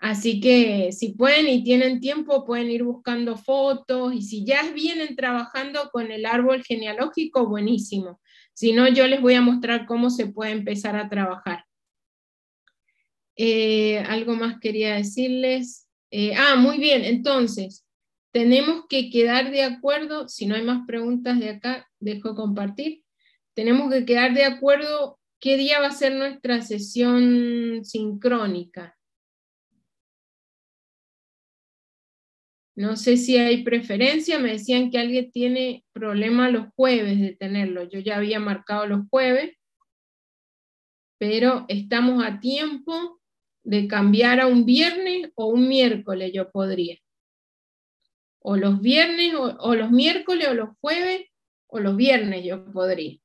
Así 0.04 0.42
que 0.42 0.92
si 0.92 1.14
pueden 1.14 1.48
y 1.48 1.64
tienen 1.64 2.02
tiempo, 2.02 2.46
pueden 2.46 2.70
ir 2.70 2.84
buscando 2.84 3.38
fotos 3.38 4.14
y 4.14 4.22
si 4.22 4.46
ya 4.46 4.62
vienen 4.74 5.16
trabajando 5.16 5.90
con 5.92 6.12
el 6.12 6.26
árbol 6.26 6.62
genealógico, 6.62 7.48
buenísimo. 7.48 8.20
Si 8.54 8.74
no, 8.74 8.88
yo 8.88 9.08
les 9.08 9.22
voy 9.22 9.34
a 9.34 9.42
mostrar 9.42 9.86
cómo 9.86 10.10
se 10.10 10.28
puede 10.28 10.52
empezar 10.52 10.96
a 10.96 11.10
trabajar. 11.10 11.66
Eh, 13.36 14.00
algo 14.00 14.36
más 14.36 14.60
quería 14.60 14.96
decirles. 14.96 15.88
Eh, 16.12 16.36
ah, 16.36 16.56
muy 16.56 16.78
bien, 16.78 17.04
entonces, 17.04 17.86
tenemos 18.32 18.86
que 18.88 19.10
quedar 19.10 19.52
de 19.52 19.64
acuerdo, 19.64 20.28
si 20.28 20.46
no 20.46 20.56
hay 20.56 20.64
más 20.64 20.86
preguntas 20.86 21.40
de 21.40 21.50
acá, 21.50 21.90
dejo 22.00 22.36
compartir. 22.36 23.04
Tenemos 23.54 23.92
que 23.92 24.06
quedar 24.06 24.34
de 24.34 24.46
acuerdo 24.46 25.20
qué 25.40 25.58
día 25.58 25.80
va 25.80 25.88
a 25.88 25.92
ser 25.92 26.14
nuestra 26.16 26.62
sesión 26.62 27.84
sincrónica. 27.84 28.98
No 32.76 32.96
sé 32.96 33.18
si 33.18 33.38
hay 33.38 33.64
preferencia, 33.64 34.40
me 34.40 34.54
decían 34.54 34.90
que 34.90 34.98
alguien 34.98 35.32
tiene 35.32 35.86
problema 35.94 36.50
los 36.50 36.68
jueves 36.76 37.20
de 37.20 37.36
tenerlo. 37.36 37.84
Yo 37.84 38.00
ya 38.00 38.18
había 38.18 38.40
marcado 38.40 38.88
los 38.88 39.08
jueves, 39.10 39.56
pero 41.20 41.66
estamos 41.68 42.24
a 42.26 42.40
tiempo 42.40 43.22
de 43.64 43.88
cambiar 43.88 44.40
a 44.40 44.48
un 44.48 44.66
viernes 44.66 45.32
o 45.36 45.48
un 45.48 45.70
miércoles, 45.70 46.32
yo 46.34 46.50
podría. 46.50 46.98
O 48.40 48.58
los 48.58 48.82
viernes, 48.82 49.36
o, 49.36 49.76
los 49.76 49.92
miércoles, 49.92 50.48
o 50.50 50.54
los 50.56 50.70
jueves, 50.82 51.28
o 51.68 51.80
los 51.80 51.96
viernes 51.96 52.44
yo 52.44 52.66
podría. 52.72 53.20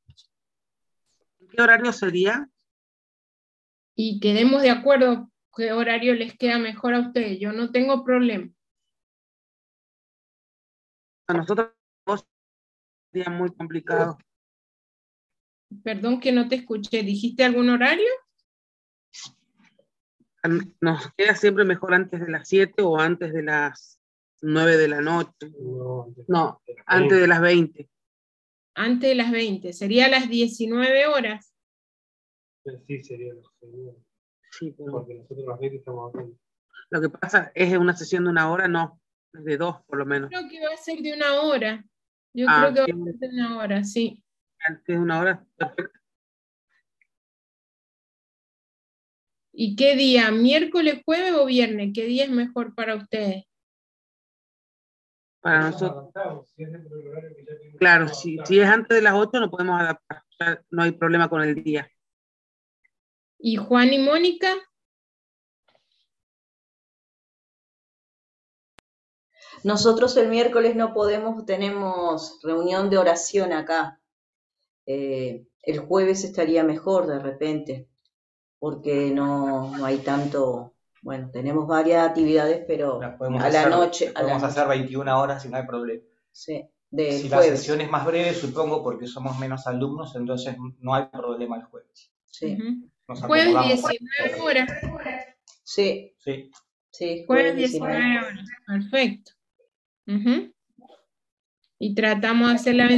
¿Qué 1.50 1.62
horario 1.62 1.92
sería? 1.92 2.48
Y 3.96 4.20
quedemos 4.20 4.60
de 4.60 4.70
acuerdo 4.70 5.32
qué 5.56 5.72
horario 5.72 6.14
les 6.14 6.36
queda 6.36 6.58
mejor 6.58 6.94
a 6.94 7.00
ustedes. 7.00 7.40
Yo 7.40 7.52
no 7.52 7.72
tengo 7.72 8.04
problema 8.04 8.52
a 11.28 11.34
nosotros 11.34 11.72
sería 13.12 13.30
muy 13.30 13.54
complicado. 13.54 14.18
Perdón 15.84 16.20
que 16.20 16.32
no 16.32 16.48
te 16.48 16.56
escuché. 16.56 17.02
¿Dijiste 17.02 17.44
algún 17.44 17.68
horario? 17.68 18.08
Nos 20.80 21.12
queda 21.14 21.34
siempre 21.34 21.64
mejor 21.64 21.94
antes 21.94 22.20
de 22.20 22.30
las 22.30 22.48
7 22.48 22.82
o 22.82 22.98
antes 22.98 23.32
de 23.34 23.42
las 23.42 24.00
9 24.40 24.76
de 24.78 24.88
la 24.88 25.00
noche. 25.02 25.52
No, 26.28 26.62
antes 26.86 27.20
de 27.20 27.26
las 27.26 27.40
20. 27.40 27.90
Antes 28.74 29.10
de 29.10 29.14
las 29.14 29.30
20. 29.30 29.72
¿Sería 29.74 30.06
a 30.06 30.08
las 30.08 30.28
19 30.28 31.06
horas? 31.08 31.54
Sí, 32.86 33.02
sería 33.02 33.34
lo 33.34 33.42
Sí, 34.50 34.70
Porque 34.72 35.14
nosotros 35.14 35.44
las 35.46 35.60
20 35.60 35.76
estamos 35.76 36.12
Lo 36.90 37.00
que 37.00 37.08
pasa 37.10 37.52
es 37.54 37.76
una 37.76 37.94
sesión 37.94 38.24
de 38.24 38.30
una 38.30 38.50
hora, 38.50 38.66
no 38.68 38.98
de 39.32 39.56
dos 39.56 39.76
por 39.86 39.98
lo 39.98 40.06
menos. 40.06 40.30
Yo 40.30 40.38
creo 40.38 40.50
que 40.50 40.66
va 40.66 40.74
a 40.74 40.76
ser 40.76 40.98
de 41.00 41.12
una 41.12 41.40
hora. 41.42 41.84
Yo 42.34 42.46
ah, 42.48 42.70
creo 42.72 42.86
que 42.86 42.92
va 42.92 43.10
a 43.10 43.18
ser 43.18 43.18
de 43.18 43.28
una 43.28 43.58
hora, 43.58 43.84
sí. 43.84 44.22
Antes 44.66 44.86
de 44.86 44.98
una 44.98 45.20
hora, 45.20 45.46
perfecto. 45.56 45.98
¿Y 49.60 49.74
qué 49.74 49.96
día? 49.96 50.30
¿Miércoles, 50.30 51.02
jueves 51.04 51.32
o 51.32 51.44
viernes? 51.44 51.90
¿Qué 51.92 52.04
día 52.04 52.24
es 52.24 52.30
mejor 52.30 52.76
para 52.76 52.94
ustedes? 52.94 53.44
Para 55.40 55.70
nosotros. 55.70 56.12
Claro, 57.78 58.06
si, 58.06 58.38
si 58.44 58.60
es 58.60 58.68
antes 58.68 58.96
de 58.96 59.02
las 59.02 59.14
8 59.14 59.40
no 59.40 59.50
podemos 59.50 59.80
adaptar. 59.80 60.64
no 60.70 60.82
hay 60.84 60.92
problema 60.92 61.28
con 61.28 61.42
el 61.42 61.60
día. 61.60 61.90
¿Y 63.36 63.56
Juan 63.56 63.92
y 63.92 63.98
Mónica? 63.98 64.48
Nosotros 69.64 70.16
el 70.16 70.28
miércoles 70.28 70.76
no 70.76 70.92
podemos, 70.92 71.44
tenemos 71.44 72.40
reunión 72.42 72.90
de 72.90 72.98
oración 72.98 73.52
acá. 73.52 74.00
Eh, 74.86 75.46
el 75.62 75.78
jueves 75.80 76.24
estaría 76.24 76.64
mejor 76.64 77.06
de 77.06 77.18
repente, 77.18 77.88
porque 78.58 79.10
no, 79.10 79.84
hay 79.84 79.98
tanto, 79.98 80.74
bueno, 81.02 81.30
tenemos 81.30 81.66
varias 81.66 82.08
actividades, 82.08 82.64
pero 82.66 83.00
a 83.02 83.50
la 83.50 83.68
noche... 83.68 84.12
Podemos 84.12 84.42
a 84.42 84.46
hacer 84.46 84.68
21 84.68 85.20
horas 85.20 85.44
y 85.44 85.48
no 85.48 85.56
hay 85.56 85.66
problema. 85.66 86.02
Sí, 86.32 86.68
si 86.90 87.28
la 87.28 87.42
sesión 87.42 87.80
es 87.80 87.90
más 87.90 88.06
breve, 88.06 88.32
supongo, 88.32 88.82
porque 88.82 89.06
somos 89.06 89.38
menos 89.38 89.66
alumnos, 89.66 90.16
entonces 90.16 90.56
no 90.80 90.94
hay 90.94 91.06
problema 91.06 91.56
el 91.56 91.64
jueves. 91.64 92.10
Sí. 92.24 92.56
Jueves 93.06 93.54
19 93.66 94.40
horas. 94.40 94.70
Sí. 95.62 96.14
Sí. 96.18 96.50
sí 96.90 97.24
jueves 97.26 97.56
19 97.56 98.18
horas. 98.18 98.48
Perfecto. 98.66 99.32
Y 101.78 101.94
tratamos 101.94 102.48
de 102.48 102.54
hacerla 102.54 102.88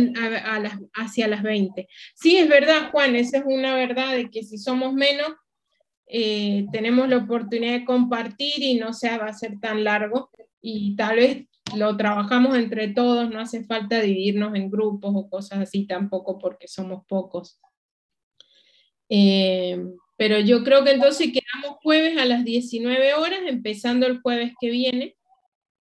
hacia 0.95 1.29
las 1.29 1.43
20. 1.43 1.89
Sí, 2.15 2.37
es 2.37 2.49
verdad, 2.49 2.91
Juan, 2.91 3.17
esa 3.17 3.39
es 3.39 3.45
una 3.47 3.75
verdad 3.75 4.15
de 4.15 4.31
que 4.31 4.43
si 4.43 4.57
somos 4.57 4.95
menos, 4.95 5.33
eh, 6.07 6.67
tenemos 6.73 7.09
la 7.09 7.19
oportunidad 7.19 7.73
de 7.73 7.85
compartir 7.85 8.63
y 8.63 8.75
no 8.75 8.93
se 8.93 9.17
va 9.19 9.27
a 9.27 9.33
ser 9.33 9.61
tan 9.61 9.85
largo. 9.85 10.31
Y 10.63 10.97
tal 10.97 11.17
vez 11.17 11.47
lo 11.77 11.97
trabajamos 11.97 12.57
entre 12.57 12.89
todos, 12.89 13.31
no 13.31 13.41
hace 13.41 13.65
falta 13.65 14.01
dividirnos 14.01 14.55
en 14.55 14.71
grupos 14.71 15.13
o 15.15 15.29
cosas 15.29 15.61
así 15.61 15.87
tampoco 15.87 16.39
porque 16.39 16.69
somos 16.69 17.05
pocos. 17.07 17.61
Eh, 19.09 19.79
pero 20.17 20.39
yo 20.39 20.63
creo 20.65 20.85
que 20.85 20.93
entonces 20.93 21.33
quedamos 21.33 21.79
jueves 21.83 22.19
a 22.19 22.25
las 22.25 22.45
19 22.45 23.15
horas, 23.15 23.41
empezando 23.47 24.07
el 24.07 24.21
jueves 24.21 24.53
que 24.61 24.71
viene. 24.71 25.17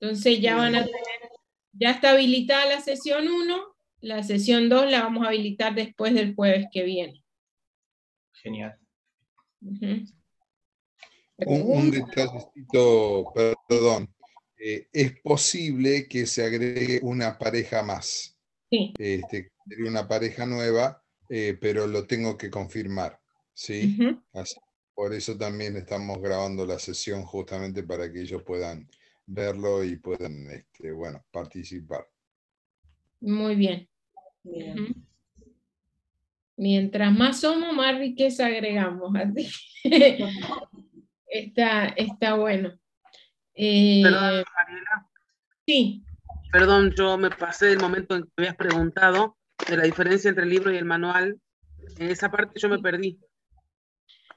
Entonces 0.05 0.39
ya 0.43 0.57
van 0.57 0.75
a 0.75 0.85
tener, 0.85 1.31
ya 1.73 1.93
está 1.93 2.11
habilitada 2.11 2.67
la 2.67 2.81
sesión 2.83 3.27
1, 3.27 3.75
la 4.01 4.23
sesión 4.23 4.69
2 4.69 4.91
la 4.91 5.01
vamos 5.03 5.25
a 5.25 5.29
habilitar 5.29 5.75
después 5.75 6.13
del 6.13 6.35
jueves 6.35 6.67
que 6.71 6.83
viene. 6.83 7.25
Genial. 8.43 8.79
Un, 9.63 10.03
un 11.39 11.91
detallito, 11.91 13.33
perdón. 13.67 14.15
Eh, 14.59 14.89
es 14.93 15.19
posible 15.23 16.07
que 16.07 16.27
se 16.27 16.45
agregue 16.45 17.01
una 17.03 17.39
pareja 17.39 17.83
más. 17.83 18.39
Sí. 18.71 18.93
Este, 18.99 19.53
una 19.87 20.07
pareja 20.07 20.45
nueva 20.45 21.03
eh, 21.31 21.57
pero 21.59 21.87
lo 21.87 22.07
tengo 22.07 22.37
que 22.37 22.51
confirmar, 22.51 23.19
¿sí? 23.55 23.97
por 24.95 25.15
eso 25.15 25.39
también 25.39 25.75
estamos 25.77 26.21
grabando 26.21 26.67
la 26.67 26.79
sesión 26.79 27.23
justamente 27.25 27.83
para 27.83 28.13
que 28.13 28.21
ellos 28.21 28.43
puedan 28.43 28.87
verlo 29.27 29.85
y 29.85 29.97
puedan, 29.97 30.51
este, 30.51 30.93
bueno, 30.93 31.25
participar. 31.31 32.07
Muy 33.21 33.55
bien. 33.55 33.89
Mientras 36.57 37.13
más 37.13 37.41
somos, 37.41 37.75
más 37.75 37.99
riqueza 37.99 38.47
agregamos. 38.47 39.15
Así 39.17 39.49
está, 41.27 41.87
está 41.89 42.35
bueno. 42.35 42.79
Eh, 43.55 44.03
Perdón, 44.03 44.45
Mariela. 44.55 45.11
Sí. 45.67 46.05
Perdón, 46.53 46.95
yo 46.97 47.19
me 47.19 47.31
pasé 47.31 47.67
del 47.67 47.81
momento 47.81 48.15
en 48.15 48.23
que 48.23 48.31
me 48.37 48.45
habías 48.45 48.57
preguntado 48.57 49.37
de 49.69 49.77
la 49.77 49.85
diferencia 49.85 50.29
entre 50.29 50.45
el 50.45 50.51
libro 50.51 50.73
y 50.73 50.77
el 50.77 50.85
manual. 50.85 51.41
En 51.99 52.11
esa 52.11 52.31
parte 52.31 52.61
yo 52.61 52.69
me 52.69 52.79
perdí. 52.79 53.19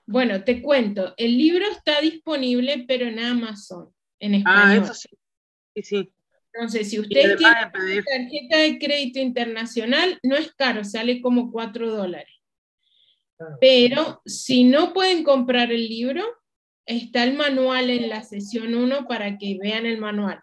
Bueno, 0.06 0.42
te 0.44 0.62
cuento, 0.62 1.14
el 1.18 1.38
libro 1.38 1.66
está 1.70 2.00
disponible, 2.00 2.86
pero 2.88 3.06
en 3.06 3.20
Amazon, 3.20 3.94
en 4.20 4.36
ah, 4.36 4.38
español. 4.38 4.66
Ah, 4.68 4.76
eso 4.86 4.94
sí. 4.94 5.10
Sí, 5.76 5.84
sí. 5.84 6.12
Entonces, 6.54 6.90
si 6.90 7.00
usted 7.00 7.38
tiene 7.38 7.72
tarjeta 7.72 8.58
de 8.58 8.80
crédito 8.80 9.20
internacional, 9.20 10.20
no 10.24 10.36
es 10.36 10.54
caro, 10.56 10.84
sale 10.84 11.22
como 11.22 11.52
4 11.52 11.92
dólares. 11.92 12.34
Pero 13.62 14.22
si 14.26 14.64
no 14.64 14.94
pueden 14.94 15.24
comprar 15.24 15.72
el 15.72 15.88
libro, 15.88 16.24
está 16.86 17.24
el 17.24 17.36
manual 17.36 17.92
en 17.92 18.10
la 18.10 18.24
sesión 18.24 18.74
1 18.74 19.08
para 19.08 19.38
que 19.38 19.60
vean 19.62 19.86
el 19.86 20.00
manual. 20.00 20.42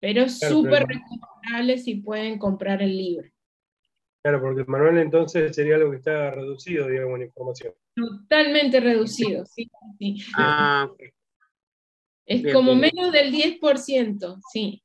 Pero 0.00 0.22
es 0.22 0.38
súper 0.38 0.86
recomendable 0.86 1.78
si 1.78 1.96
pueden 1.96 2.38
comprar 2.38 2.80
el 2.80 2.96
libro. 2.96 3.28
Claro, 4.22 4.40
porque 4.40 4.62
el 4.62 4.66
manual 4.66 4.96
entonces 4.96 5.54
sería 5.54 5.74
algo 5.74 5.90
que 5.90 5.98
está 5.98 6.30
reducido, 6.30 6.88
digamos, 6.88 7.16
en 7.16 7.26
información. 7.26 7.74
Totalmente 7.94 8.80
reducido, 8.80 9.44
sí. 9.44 9.70
Ah, 10.34 10.90
es 12.26 12.52
como 12.52 12.74
menos 12.74 13.12
del 13.12 13.32
10%, 13.32 14.40
sí. 14.52 14.82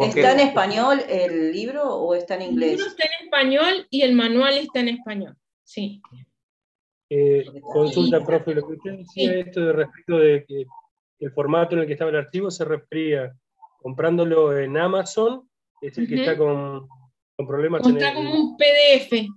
¿Está 0.00 0.32
en 0.32 0.40
español 0.40 1.02
el 1.08 1.52
libro 1.52 1.84
o 1.84 2.14
está 2.14 2.36
en 2.36 2.42
inglés? 2.52 2.70
El 2.70 2.76
libro 2.76 2.90
está 2.90 3.04
en 3.04 3.24
español 3.26 3.86
y 3.90 4.02
el 4.02 4.14
manual 4.14 4.56
está 4.56 4.80
en 4.80 4.88
español, 4.88 5.36
sí. 5.64 6.00
Eh, 7.10 7.44
consulta, 7.60 8.24
profe, 8.24 8.54
lo 8.54 8.66
que 8.66 8.72
usted 8.74 8.92
decía 8.92 9.34
esto 9.34 9.60
de 9.60 9.72
respecto 9.74 10.18
de 10.18 10.44
que 10.46 10.64
el 11.18 11.32
formato 11.32 11.74
en 11.74 11.82
el 11.82 11.86
que 11.86 11.92
estaba 11.92 12.10
el 12.10 12.16
archivo 12.16 12.50
se 12.50 12.64
refería 12.64 13.36
comprándolo 13.82 14.56
en 14.56 14.78
Amazon, 14.78 15.48
es 15.82 15.98
el 15.98 16.08
que 16.08 16.20
está 16.20 16.38
con, 16.38 16.88
problemas. 17.36 17.86
Está 17.86 18.14
como 18.14 18.34
un 18.34 18.56
PDF. 18.56 19.28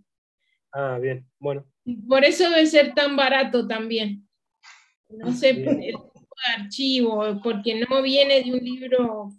Ah, 0.71 0.99
bien, 1.01 1.27
bueno. 1.39 1.65
Por 2.07 2.23
eso 2.23 2.49
debe 2.49 2.65
ser 2.67 2.93
tan 2.93 3.15
barato 3.15 3.67
también. 3.67 4.27
No 5.09 5.33
sé, 5.33 5.65
de 6.35 6.63
archivo, 6.63 7.39
porque 7.43 7.85
no 7.87 8.01
viene 8.01 8.43
de 8.43 8.53
un 8.53 8.63
libro 8.63 9.29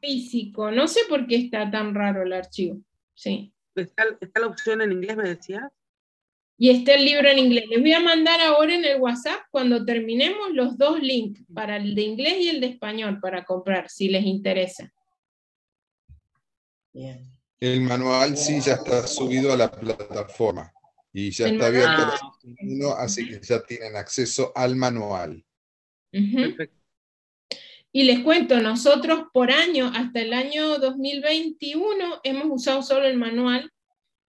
físico. 0.00 0.70
No 0.70 0.88
sé 0.88 1.00
por 1.08 1.26
qué 1.26 1.36
está 1.36 1.70
tan 1.70 1.94
raro 1.94 2.22
el 2.22 2.32
archivo. 2.32 2.80
Sí. 3.14 3.52
¿Está, 3.74 4.04
la 4.40 4.46
opción 4.46 4.80
en 4.80 4.92
inglés, 4.92 5.16
me 5.16 5.28
decías? 5.28 5.64
Y 6.58 6.70
está 6.70 6.94
el 6.94 7.04
libro 7.04 7.28
en 7.28 7.38
inglés. 7.38 7.64
Les 7.68 7.80
voy 7.80 7.92
a 7.92 8.00
mandar 8.00 8.40
ahora 8.40 8.74
en 8.74 8.84
el 8.84 9.00
WhatsApp, 9.00 9.40
cuando 9.50 9.84
terminemos, 9.84 10.52
los 10.52 10.78
dos 10.78 11.00
links, 11.00 11.42
para 11.52 11.76
el 11.76 11.94
de 11.94 12.02
inglés 12.02 12.36
y 12.38 12.48
el 12.48 12.60
de 12.60 12.68
español, 12.68 13.20
para 13.20 13.44
comprar, 13.44 13.90
si 13.90 14.08
les 14.08 14.24
interesa. 14.24 14.90
Bien. 16.94 17.30
El 17.60 17.82
manual 17.82 18.36
sí 18.36 18.60
ya 18.60 18.74
está 18.74 19.06
subido 19.06 19.52
a 19.52 19.56
la 19.56 19.70
plataforma 19.70 20.72
y 21.12 21.30
ya 21.30 21.48
está 21.48 21.66
abierto, 21.66 22.12
así 22.98 23.26
que 23.26 23.40
ya 23.40 23.62
tienen 23.64 23.96
acceso 23.96 24.52
al 24.54 24.76
manual. 24.76 25.45
Y 27.92 28.04
les 28.04 28.20
cuento, 28.20 28.60
nosotros 28.60 29.24
por 29.32 29.50
año, 29.50 29.90
hasta 29.94 30.20
el 30.20 30.32
año 30.32 30.78
2021, 30.78 32.20
hemos 32.24 32.46
usado 32.48 32.82
solo 32.82 33.06
el 33.06 33.16
manual. 33.16 33.70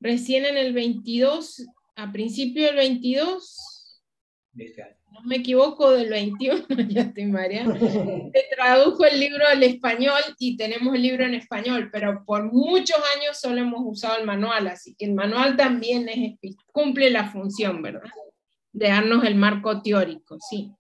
Recién 0.01 0.45
en 0.45 0.59
el 0.59 0.75
22, 0.75 1.67
a 1.97 2.13
principio 2.13 2.67
del 2.67 2.77
22, 2.77 4.03
este 4.59 4.97
no 5.15 5.23
me 5.23 5.37
equivoco, 5.37 5.93
del 5.93 6.11
21, 6.11 6.67
ya 6.89 7.03
estoy 7.03 7.27
mareando, 7.27 7.79
se 7.79 8.45
tradujo 8.55 9.05
el 9.05 9.21
libro 9.21 9.47
al 9.47 9.63
español 9.63 10.21
y 10.39 10.57
tenemos 10.57 10.95
el 10.95 11.03
libro 11.03 11.25
en 11.25 11.35
español, 11.35 11.89
pero 11.93 12.25
por 12.25 12.53
muchos 12.53 12.99
años 13.17 13.39
solo 13.41 13.61
hemos 13.61 13.81
usado 13.85 14.19
el 14.19 14.27
manual, 14.27 14.67
así 14.67 14.95
que 14.97 15.07
el 15.07 15.15
manual 15.15 15.57
también 15.57 16.09
es, 16.09 16.57
cumple 16.73 17.11
la 17.11 17.31
función, 17.31 17.81
¿verdad? 17.81 18.11
De 18.73 18.89
darnos 18.89 19.25
el 19.25 19.37
marco 19.37 19.81
teórico, 19.83 20.37
sí. 20.51 20.73